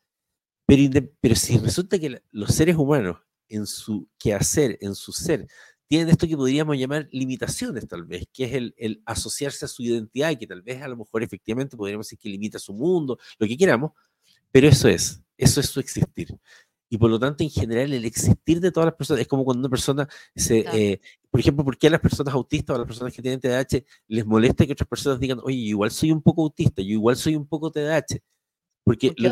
[0.66, 3.16] Pero, pero si resulta que los seres humanos,
[3.54, 5.46] en su quehacer, en su ser,
[5.86, 9.82] tienen esto que podríamos llamar limitaciones, tal vez, que es el, el asociarse a su
[9.82, 13.18] identidad, y que tal vez a lo mejor efectivamente podríamos decir que limita su mundo,
[13.38, 13.92] lo que queramos,
[14.50, 16.36] pero eso es, eso es su existir.
[16.88, 19.60] Y por lo tanto, en general, el existir de todas las personas es como cuando
[19.60, 21.00] una persona se, eh,
[21.30, 23.84] por ejemplo, ¿por qué a las personas autistas o a las personas que tienen TDAH
[24.08, 27.34] les molesta que otras personas digan, oye, igual soy un poco autista, yo igual soy
[27.34, 28.20] un poco TDAH?
[28.84, 29.30] Porque, lo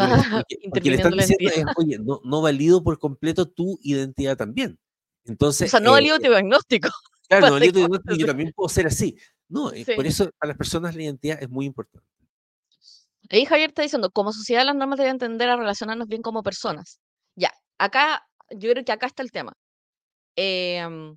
[0.80, 4.78] que, le están diciendo es, oye, no, no valido por completo tu identidad también.
[5.24, 6.88] Entonces, o sea, no valido eh, tu diagnóstico.
[7.28, 9.16] Claro, no valido tu diagnóstico, yo también puedo ser así.
[9.48, 12.06] No, eh, por eso a las personas la identidad es muy importante.
[13.30, 17.00] Ahí Javier está diciendo, como sociedad las normas deben tender a relacionarnos bien como personas.
[17.34, 19.54] Ya, acá, yo creo que acá está el tema.
[20.36, 21.16] Em,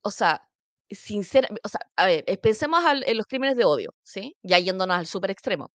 [0.00, 0.48] o sea,
[0.90, 4.36] sinceramente, o sea, a ver, eh, pensemos en los crímenes de odio, ¿sí?
[4.42, 5.70] Ya yéndonos al súper extremo.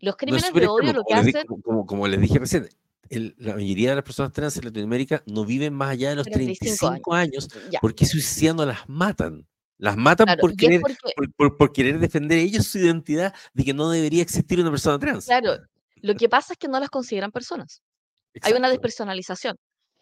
[0.00, 1.46] Los crímenes de odio lo que hacen...
[1.86, 2.68] como, les dije recién,
[3.10, 7.12] la mayoría de las personas trans en Latinoamérica no viven más allá de los 35,
[7.14, 7.48] años,
[7.80, 9.46] porque suicidando las matan.
[9.76, 10.80] Las matan por, querer,
[11.36, 15.26] por, querer defender ellos su identidad de que no debería existir una persona trans.
[15.26, 15.58] Claro,
[15.96, 17.82] lo que pasa es que no las consideran personas.
[18.42, 19.56] Hay una despersonalización.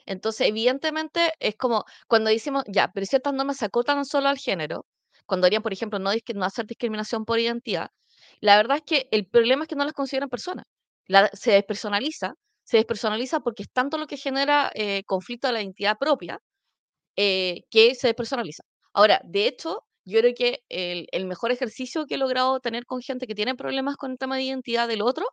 [0.04, 4.84] Entonces, evidentemente, es como cuando decimos, ya, pero ciertas normas se acotan solo al género,
[5.26, 7.90] cuando harían, por ejemplo, no, no hacer discriminación por identidad,
[8.42, 10.66] la verdad es que el problema es que no las consideran personas.
[11.34, 12.34] se despersonaliza,
[12.64, 16.40] se despersonaliza porque es tanto lo que genera eh, conflicto a la identidad propia
[17.16, 18.64] eh, que se despersonaliza.
[18.94, 23.26] Ahora, de hecho, yo creo que el, mejor ejercicio que he logrado tener con gente
[23.26, 25.26] que tiene problemas con el tema de identidad del otro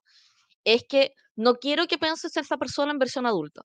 [0.66, 3.62] es que no quiero que pienses esa persona en versión adulta.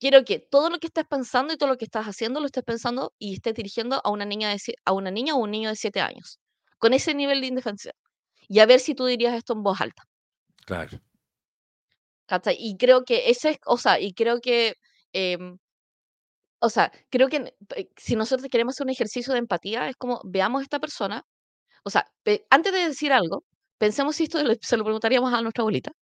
[0.00, 2.64] Quiero que todo lo que estés pensando y todo lo que estás haciendo lo estés
[2.64, 5.76] pensando y estés dirigiendo a una niña, de, a una niña o un niño de
[5.76, 6.38] 7 años,
[6.82, 7.94] con ese nivel de indefensión.
[8.48, 10.02] Y a ver si tú dirías esto en voz alta.
[10.66, 10.98] Claro.
[12.58, 14.74] Y creo que ese es, o sea, y creo que,
[15.12, 15.58] em,
[16.60, 20.20] o sea, creo que eh, si nosotros queremos hacer un ejercicio de empatía, es como
[20.24, 21.24] veamos a esta persona,
[21.84, 22.04] o sea,
[22.50, 23.44] antes de decir algo,
[23.78, 25.92] pensemos si esto se lo preguntaríamos a nuestra abuelita.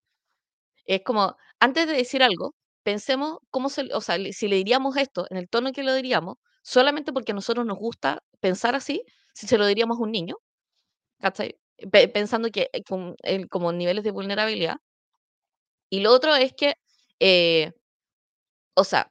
[0.86, 2.54] Es como, antes de decir algo,
[2.84, 6.36] pensemos cómo se, o sea, si le diríamos esto en el tono que lo diríamos,
[6.62, 9.02] solamente porque a nosotros nos gusta pensar así,
[9.34, 10.36] si se lo diríamos a un niño,
[12.08, 12.82] pensando que eh,
[13.48, 14.76] como niveles de vulnerabilidad.
[15.92, 16.74] Y lo otro es que,
[17.20, 17.72] eh,
[18.74, 19.10] o sea,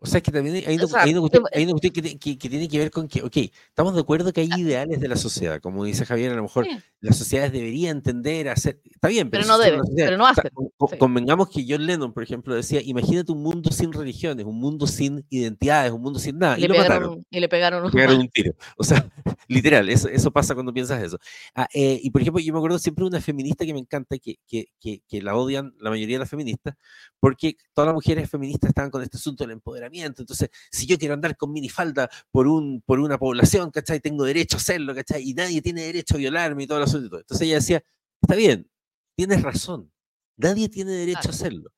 [0.00, 0.86] o sea, que también hay, una,
[1.20, 1.44] cuestión,
[1.80, 5.16] que, tiene que ver con que, ok, estamos de acuerdo que hay ideales de la
[5.16, 6.68] sociedad, como dice Javier, a lo mejor
[7.00, 10.52] las sociedades deberían tender a hacer, está bien, pero, no deben, pero no hacen.
[10.98, 15.26] Convengamos que John Lennon, por ejemplo, decía, imagínate un mundo sin religiones, un mundo sin
[15.30, 17.26] identidades, un mundo sin nada, y, le, mataron.
[17.28, 18.52] Y le pegaron un, pegaron un tiro.
[18.76, 19.04] O sea,
[19.48, 21.18] literal, eso, eso pasa cuando piensas eso.
[21.56, 24.16] Ah, eh, y por ejemplo, yo me acuerdo siempre de una feminista que me encanta,
[24.16, 26.76] que, que, que, la odian la mayoría de las feministas,
[27.18, 31.14] porque todas las mujeres feministas estaban con este asunto del empoderamiento entonces, si yo quiero
[31.14, 34.00] andar con minifalda por, un, por una población, ¿cachai?
[34.00, 35.28] Tengo derecho a hacerlo, ¿cachai?
[35.28, 37.18] Y nadie tiene derecho a violarme y todo el asunto.
[37.18, 37.82] Entonces ella decía,
[38.22, 38.70] está bien,
[39.16, 39.92] tienes razón,
[40.36, 41.70] nadie tiene derecho a hacerlo.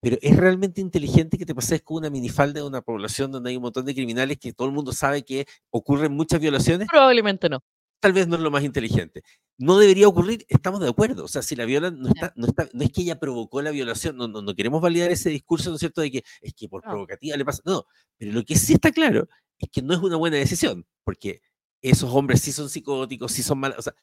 [0.00, 3.56] Pero es realmente inteligente que te pases con una minifalda de una población donde hay
[3.56, 6.86] un montón de criminales que todo el mundo sabe que ocurren muchas violaciones.
[6.88, 7.62] Probablemente no
[8.00, 9.22] tal vez no es lo más inteligente.
[9.60, 11.24] No debería ocurrir, estamos de acuerdo.
[11.24, 13.72] O sea, si la violan, no, está, no, está, no es que ella provocó la
[13.72, 16.68] violación, no, no, no queremos validar ese discurso, ¿no es cierto?, de que es que
[16.68, 17.60] por provocativa le pasa.
[17.64, 17.84] No,
[18.16, 19.28] pero lo que sí está claro
[19.58, 21.42] es que no es una buena decisión, porque
[21.82, 23.78] esos hombres sí son psicóticos, sí son malos.
[23.78, 23.94] O sea,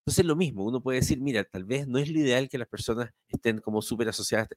[0.00, 2.58] entonces es lo mismo, uno puede decir, mira, tal vez no es lo ideal que
[2.58, 4.48] las personas estén como súper asociadas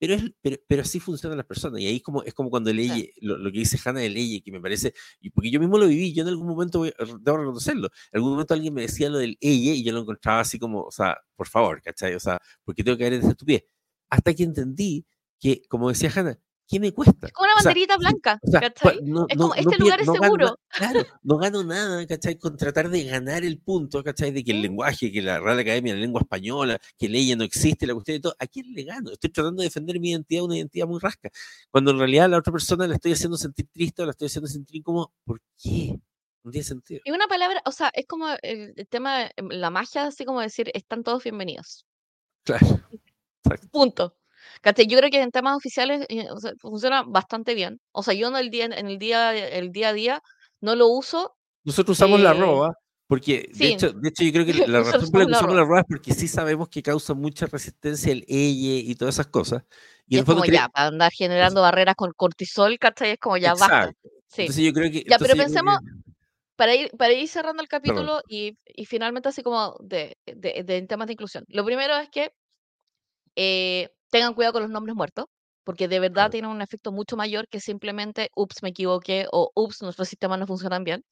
[0.00, 1.80] pero, es, pero, pero así funcionan las personas.
[1.80, 4.40] Y ahí es como, es como cuando leí lo, lo, que dice Hannah de ley,
[4.40, 7.88] que me parece, y porque yo mismo lo viví, yo en algún momento debo reconocerlo.
[8.10, 10.84] En algún momento alguien me decía lo del ella y yo lo encontraba así como,
[10.84, 12.14] o sea, por favor, ¿cachai?
[12.14, 13.64] O sea, porque tengo que caer en esa estupidez.
[14.08, 15.06] Hasta que entendí
[15.38, 16.38] que, como decía Hannah,
[16.70, 17.26] ¿qué me cuesta?
[17.26, 19.00] Es como una banderita blanca, ¿cachai?
[19.02, 20.56] No, es como, este lugar es seguro.
[20.68, 22.38] claro, no gano nada, ¿cachai?
[22.38, 24.30] Con tratar de ganar el punto, ¿cachai?
[24.30, 27.88] De que el lenguaje, que la Real Academia, la lengua española, que ley no existe,
[27.88, 29.10] la cuestión de todo, ¿a quién le gano?
[29.10, 31.28] Estoy tratando de defender mi identidad, una identidad muy rasca.
[31.70, 34.26] Cuando en realidad a la otra persona la estoy haciendo sentir triste o la estoy
[34.26, 35.98] haciendo sentir como, ¿por qué?
[36.44, 37.00] No tiene sentido.
[37.04, 40.70] Y una palabra, o sea, es como el, el tema, la magia, así como decir,
[40.72, 41.84] están todos bienvenidos.
[42.44, 42.80] Claro.
[43.72, 44.19] Punto.
[44.62, 46.26] Yo creo que en temas oficiales eh,
[46.58, 47.80] funciona bastante bien.
[47.92, 50.22] O sea, yo en el día, en el día, el día a día
[50.60, 51.34] no lo uso.
[51.64, 52.74] Nosotros usamos la eh, arroba.
[53.06, 55.64] Porque, de, hecho, de hecho, yo creo que la razón por la que usamos la
[55.64, 59.64] rueda es porque sí sabemos que causa mucha resistencia el elle y todas esas cosas.
[60.06, 63.12] Y, es como ya, para andar generando barreras con cortisol, ¿cachai?
[63.12, 63.90] Es como ya baja.
[64.28, 64.42] Sí.
[64.42, 65.04] Entonces yo creo que...
[65.08, 65.78] Ya, pero pensemos,
[66.54, 70.82] para, ir, para ir cerrando el capítulo y, y, finalmente así como de, de, de,
[70.82, 71.44] temas de inclusión.
[71.48, 72.32] Lo primero es que
[73.34, 75.26] eh, tengan cuidado con los nombres muertos,
[75.64, 79.82] porque de verdad tienen un efecto mucho mayor que simplemente, ups, me equivoqué, o ups,
[79.82, 81.04] nuestros sistemas no funcionan bien.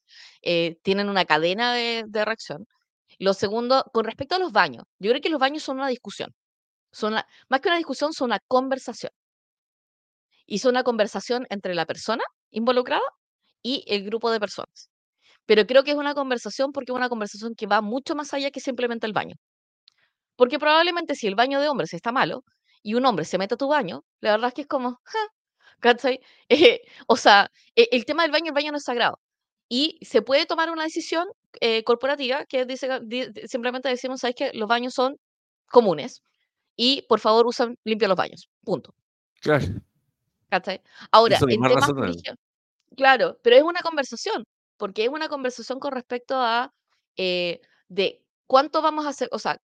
[0.43, 2.67] Eh, tienen una cadena de, reacción.
[3.19, 6.31] Lo segundo, con respecto a los baños, yo creo que los baños son una discusión.
[6.93, 7.15] Son
[7.49, 9.13] más que una discusión, son una conversación.
[10.47, 13.03] Y son una conversación entre la persona involucrada
[13.63, 14.91] y el grupo de personas.
[15.47, 18.51] Pero creo que es una conversación porque es una conversación que va mucho más allá
[18.51, 19.37] que simplemente el baño.
[20.37, 22.45] Porque probablemente si el baño de hombres está malo
[22.83, 25.19] y un hombre se mete a tu baño, la verdad es que es como, ja,
[25.81, 26.21] ¿cachai?
[26.49, 29.21] Eh, o sea, e, el tema del baño, el baño no es sagrado.
[29.69, 31.29] Y se puede tomar una decisión
[31.61, 32.89] eh, corporativa que dice,
[33.47, 35.19] simplemente decimos, ¿sabes que Los baños son
[35.67, 36.23] comunes
[36.75, 38.49] y por favor usan, limpia los baños.
[38.65, 38.95] Punto.
[39.41, 39.67] Claro.
[40.49, 40.81] ¿Cachai?
[41.11, 41.91] Ahora, en temas
[42.97, 44.45] claro, pero es una conversación,
[44.79, 46.73] porque es una conversación con respecto a
[47.17, 49.61] eh, de cuánto vamos a hacer, o sea,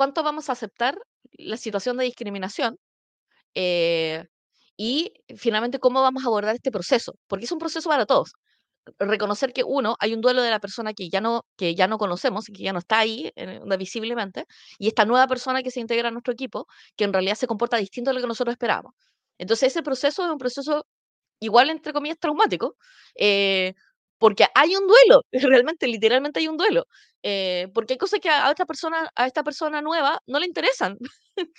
[0.00, 0.98] cuánto vamos a aceptar
[1.32, 2.78] la situación de discriminación
[3.54, 4.24] eh,
[4.74, 8.32] y finalmente cómo vamos a abordar este proceso, porque es un proceso para todos.
[8.98, 11.98] Reconocer que uno, hay un duelo de la persona que ya no, que ya no
[11.98, 14.46] conocemos, que ya no está ahí eh, visiblemente,
[14.78, 17.76] y esta nueva persona que se integra a nuestro equipo, que en realidad se comporta
[17.76, 18.94] distinto a lo que nosotros esperábamos.
[19.36, 20.86] Entonces ese proceso es un proceso
[21.40, 22.76] igual, entre comillas, traumático,
[23.16, 23.74] eh,
[24.20, 26.86] porque hay un duelo, realmente, literalmente hay un duelo,
[27.22, 30.98] eh, porque hay cosas que a, esta persona, a esta persona nueva no le interesan.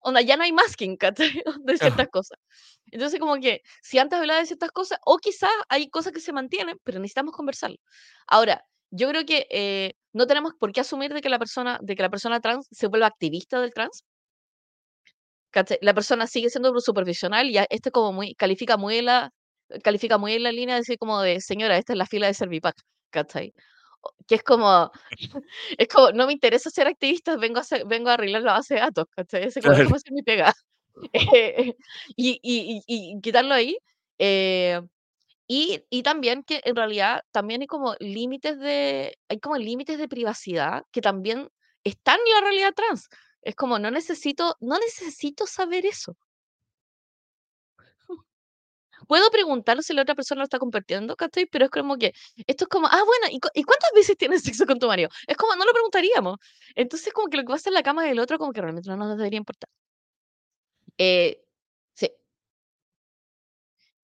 [0.00, 0.96] Onda, ya no hay masking,
[1.64, 2.38] De ciertas cosas.
[2.86, 6.32] Entonces, como que si antes hablaba de ciertas cosas, o quizás hay cosas que se
[6.32, 7.76] mantienen, pero necesitamos conversarlo.
[8.26, 11.96] Ahora, yo creo que eh, no tenemos por qué asumir de que la persona, de
[11.96, 14.04] que la persona trans se vuelva activista del trans.
[15.82, 19.32] La persona sigue siendo supervisional y este como muy, califica muy la,
[19.82, 22.34] califica muy en la línea de decir como de, señora, esta es la fila de
[22.34, 22.76] Servipack,
[23.10, 23.54] ¿cachai?
[24.26, 24.90] Que es como,
[25.78, 28.80] es como, no me interesa ser activista, vengo a, vengo a arreglar la base de
[28.80, 29.44] datos, ¿cachai?
[29.44, 30.52] Ese como, es mi pega.
[32.16, 33.78] y, y, y, quitarlo ahí.
[34.18, 34.80] Eh,
[35.48, 40.08] y, y, también que en realidad también hay como límites de, hay como límites de
[40.08, 41.48] privacidad que también
[41.84, 43.08] están en la realidad trans.
[43.42, 46.16] Es como, no necesito, no necesito saber eso.
[49.12, 51.44] Puedo preguntar si la otra persona lo está compartiendo, ¿cachai?
[51.44, 52.14] Pero es como que,
[52.46, 55.10] esto es como, ah, bueno, ¿y, cuántas veces tienes sexo con tu marido?
[55.26, 56.38] Es como, no lo preguntaríamos.
[56.74, 58.96] Entonces, como que lo que pasa en la cama del otro, como que realmente no
[58.96, 59.68] nos debería importar.
[60.96, 61.42] Eh,
[61.94, 62.10] sí.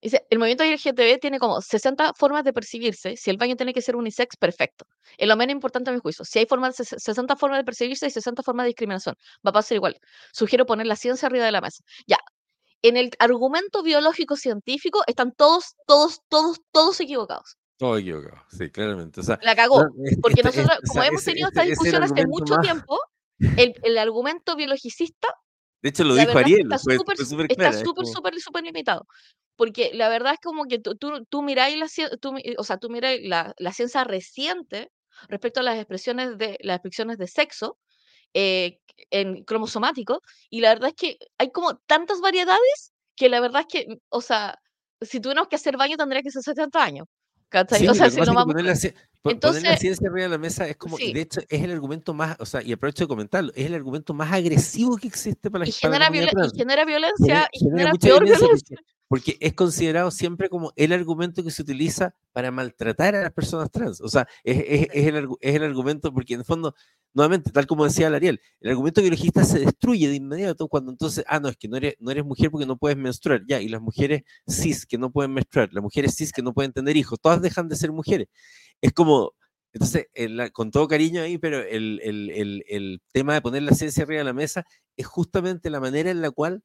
[0.03, 3.17] Dice, el movimiento LGTB tiene como 60 formas de percibirse.
[3.17, 4.85] Si el baño tiene que ser unisex, perfecto.
[5.17, 6.25] Es lo menos importante a mi juicio.
[6.27, 9.77] Si hay formas, 60 formas de percibirse y 60 formas de discriminación, va a pasar
[9.77, 9.99] igual.
[10.33, 11.83] Sugiero poner la ciencia arriba de la mesa.
[12.07, 12.19] Ya,
[12.83, 17.57] en el argumento biológico científico están todos, todos, todos, todos equivocados.
[17.77, 19.21] Todos equivocados, sí, claramente.
[19.43, 19.87] la cagó.
[20.23, 22.99] porque nosotros, como hemos tenido esta discusión hace mucho tiempo,
[23.57, 25.29] el, el, argumento biologicista.
[25.83, 26.63] De hecho, lo dijo Ariel.
[26.63, 29.07] Está súper, súper, súper, súper limitado.
[29.57, 32.91] Porque la verdad es como que tú, tú, tú miráis la, tú, o sea, tú
[32.91, 34.91] miráis la, la ciencia reciente
[35.29, 37.77] respecto a las expresiones de las expresiones de sexo
[38.35, 43.63] eh, en cromosomático, y la verdad es que hay como tantas variedades que la verdad
[43.63, 44.59] es que, o sea,
[45.01, 47.07] si tuviéramos que hacer baño tendría que ser 70 años.
[47.53, 48.55] o sea, si no vamos...
[48.55, 51.63] Poner la, Entonces, poner la ciencia arriba de la mesa es como, de hecho, es
[51.63, 55.09] el argumento más, o sea, y aprovecho de comentarlo, es el argumento más agresivo que
[55.09, 58.79] existe para la, y genera, y genera violencia, y genera, peor violencia.
[59.09, 63.71] Porque, es considerado siempre como el argumento que se utiliza para maltratar a las personas
[63.71, 64.01] trans.
[64.01, 66.75] O sea, es, es, es, el, es el argumento, porque en el fondo
[67.15, 71.41] nuevamente, tal como decía Lariel, el argumento biologista se destruye de inmediato cuando entonces, ah,
[71.41, 73.81] no, es que no eres, no eres mujer porque no puedes menstruar, ya, y las
[73.81, 77.43] mujeres cis que no pueden menstruar, las mujeres cis que no pueden tener hijos, todas
[77.43, 78.29] dejan de ser mujeres.
[78.81, 79.33] Es como,
[79.73, 80.07] entonces,
[80.53, 84.33] con todo cariño ahí, pero el, el, tema de poner la ciencia arriba de la
[84.33, 84.65] mesa
[84.97, 86.63] es justamente la manera en la cual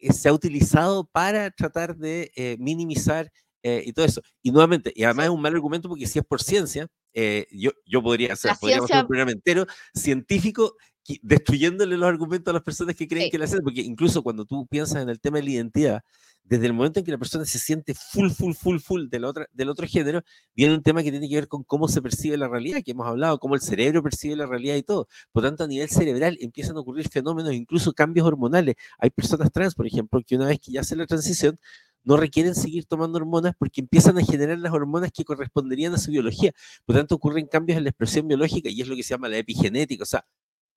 [0.00, 3.30] se ha utilizado para tratar de eh, minimizar
[3.62, 4.22] eh, y todo eso.
[4.42, 7.70] Y nuevamente, y además es un mal argumento porque si es por ciencia, eh, yo,
[7.84, 10.76] yo podría hacer, podríamos hacer un programa entero científico
[11.22, 14.66] destruyéndole los argumentos a las personas que creen que la hacen, porque incluso cuando tú
[14.66, 16.02] piensas en el tema de la identidad,
[16.48, 19.46] desde el momento en que la persona se siente full, full, full, full del otro,
[19.52, 20.22] del otro género,
[20.54, 23.06] viene un tema que tiene que ver con cómo se percibe la realidad, que hemos
[23.06, 25.08] hablado, cómo el cerebro percibe la realidad y todo.
[25.32, 28.76] Por tanto, a nivel cerebral empiezan a ocurrir fenómenos, incluso cambios hormonales.
[28.98, 31.58] Hay personas trans, por ejemplo, que una vez que ya hace la transición,
[32.06, 36.12] no requieren seguir tomando hormonas porque empiezan a generar las hormonas que corresponderían a su
[36.12, 36.52] biología.
[36.84, 39.38] Por tanto, ocurren cambios en la expresión biológica y es lo que se llama la
[39.38, 40.04] epigenética.
[40.04, 40.24] O sea,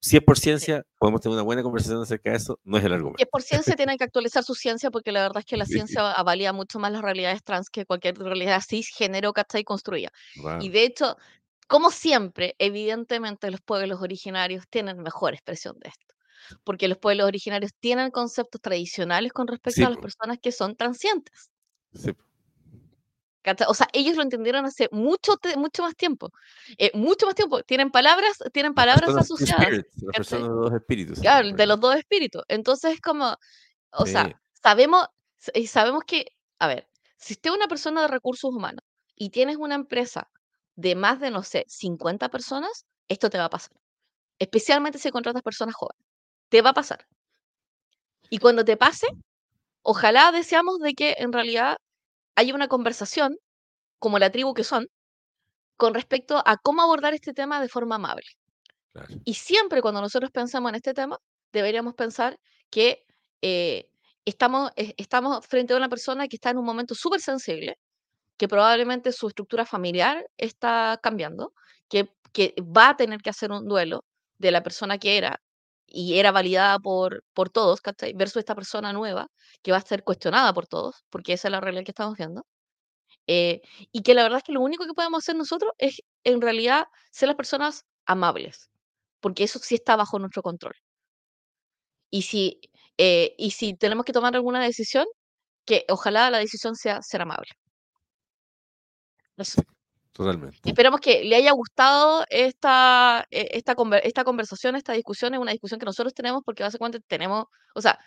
[0.00, 2.92] si es por ciencia, podemos tener una buena conversación acerca de eso, no es el
[2.92, 3.18] argumento.
[3.18, 5.66] Si es por ciencia, tienen que actualizar su ciencia porque la verdad es que la
[6.00, 10.10] ciencia avalía mucho más las realidades trans que cualquier realidad cisgénero que está construida.
[10.60, 11.16] Y de hecho,
[11.68, 16.10] como siempre, evidentemente los pueblos originarios tienen mejor expresión de esto
[16.64, 21.50] porque los pueblos originarios tienen conceptos tradicionales con respecto a las personas que son transientes.
[21.94, 22.12] Sí.
[23.68, 26.30] O sea, ellos lo entendieron hace mucho, mucho más tiempo.
[26.78, 27.62] Eh, mucho más tiempo.
[27.62, 29.84] Tienen palabras, tienen palabras asociadas.
[30.14, 31.20] personas de los dos espíritus.
[31.20, 32.42] Claro, de los dos espíritus.
[32.48, 33.36] Entonces, es como,
[33.92, 35.06] o sea, sabemos,
[35.66, 36.26] sabemos que,
[36.58, 38.84] a ver, si usted es una persona de recursos humanos
[39.16, 40.28] y tienes una empresa
[40.76, 43.72] de más de, no sé, 50 personas, esto te va a pasar.
[44.38, 46.10] Especialmente si contratas personas jóvenes
[46.50, 47.06] te va a pasar.
[48.28, 49.06] Y cuando te pase,
[49.82, 51.78] ojalá deseamos de que en realidad
[52.40, 53.36] haya una conversación,
[53.98, 54.88] como la tribu que son,
[55.76, 58.26] con respecto a cómo abordar este tema de forma amable.
[59.24, 61.18] Y siempre cuando nosotros pensamos en este tema,
[61.52, 62.38] deberíamos pensar
[62.70, 63.04] que
[63.42, 63.88] eh,
[64.24, 67.78] estamos, eh, estamos frente a una persona que está en un momento súper sensible,
[68.36, 71.52] que probablemente su estructura familiar está cambiando,
[71.88, 74.04] que, que va a tener que hacer un duelo
[74.38, 75.40] de la persona que era
[75.90, 77.80] y era validada por, por todos,
[78.14, 79.28] Versus esta persona nueva
[79.62, 82.46] que va a ser cuestionada por todos, porque esa es la realidad que estamos viendo.
[83.26, 83.62] Eh,
[83.92, 86.86] y que la verdad es que lo único que podemos hacer nosotros es en realidad
[87.12, 88.70] ser las personas amables,
[89.20, 90.74] porque eso sí está bajo nuestro control.
[92.10, 92.60] Y si,
[92.98, 95.06] eh, y si tenemos que tomar alguna decisión,
[95.66, 97.50] que ojalá la decisión sea ser amable.
[100.12, 100.58] Totalmente.
[100.64, 105.34] Esperamos que le haya gustado esta, e, esta, esta conversación, esta discusión.
[105.34, 107.44] Es una discusión que nosotros tenemos porque básicamente tenemos,
[107.74, 107.98] o sea,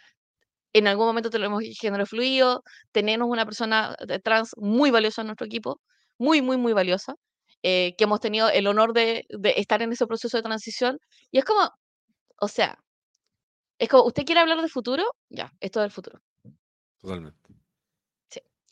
[0.73, 5.81] en algún momento tenemos género fluido, tenemos una persona trans muy valiosa en nuestro equipo,
[6.17, 7.15] muy, muy, muy valiosa,
[7.63, 10.99] eh, que hemos tenido el honor de, de estar en ese proceso de transición.
[11.31, 11.69] Y es como,
[12.39, 12.77] o sea,
[13.79, 15.03] es como, ¿usted quiere hablar de futuro?
[15.29, 16.19] Ya, esto es el futuro.
[16.99, 17.42] Totalmente.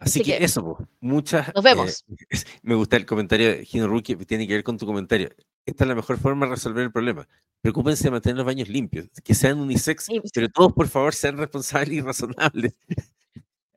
[0.01, 1.53] Así, que, eso, muchas.
[1.53, 2.05] Nos vemos.
[2.09, 2.15] Eh,
[2.63, 5.29] me gusta el comentario de Gino que tiene que ver con tu comentario.
[5.63, 7.27] Esta es la mejor forma de resolver el problema.
[7.61, 11.93] Preocúpense de mantener los baños limpios, que sean unisex, pero todos, por favor, sean responsables
[11.93, 12.73] y razonables.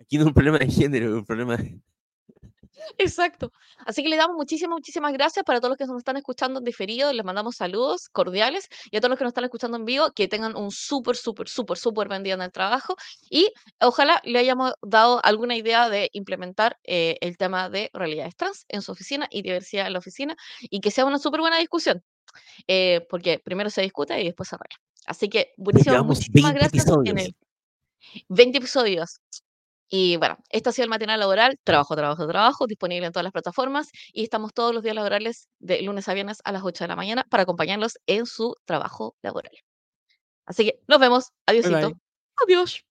[0.01, 1.79] Aquí no es un problema de género, es un problema de,
[2.99, 3.53] Exacto.
[3.87, 6.65] Así que le damos muchísimas, muchísimas gracias para todos los que nos están escuchando en
[6.65, 7.13] diferido.
[7.13, 10.29] Les mandamos saludos cordiales y a todos los que nos están escuchando en vivo, que
[10.29, 12.97] tengan un súper, súper, súper, súper buen día en el trabajo
[13.31, 18.65] y ojalá le hayamos dado alguna idea de implementar eh, el tema de realidades trans
[18.69, 22.03] en su oficina y diversidad en la oficina y que sea una súper buena discusión,
[22.67, 24.77] eh, porque primero se discute y después se arregla.
[25.07, 26.87] Así que buenísimas, muchísimas gracias.
[27.05, 27.37] En el
[28.29, 29.21] 20 episodios.
[29.89, 33.33] Y bueno, esto ha sido el matinal laboral, trabajo, trabajo, trabajo, disponible en todas las
[33.33, 36.89] plataformas y estamos todos los días laborales de lunes a viernes a las 8 de
[36.89, 39.53] la mañana para acompañarlos en su trabajo laboral.
[40.47, 41.33] Así que nos vemos.
[41.47, 41.93] Adiósito.
[42.45, 42.85] Adiós.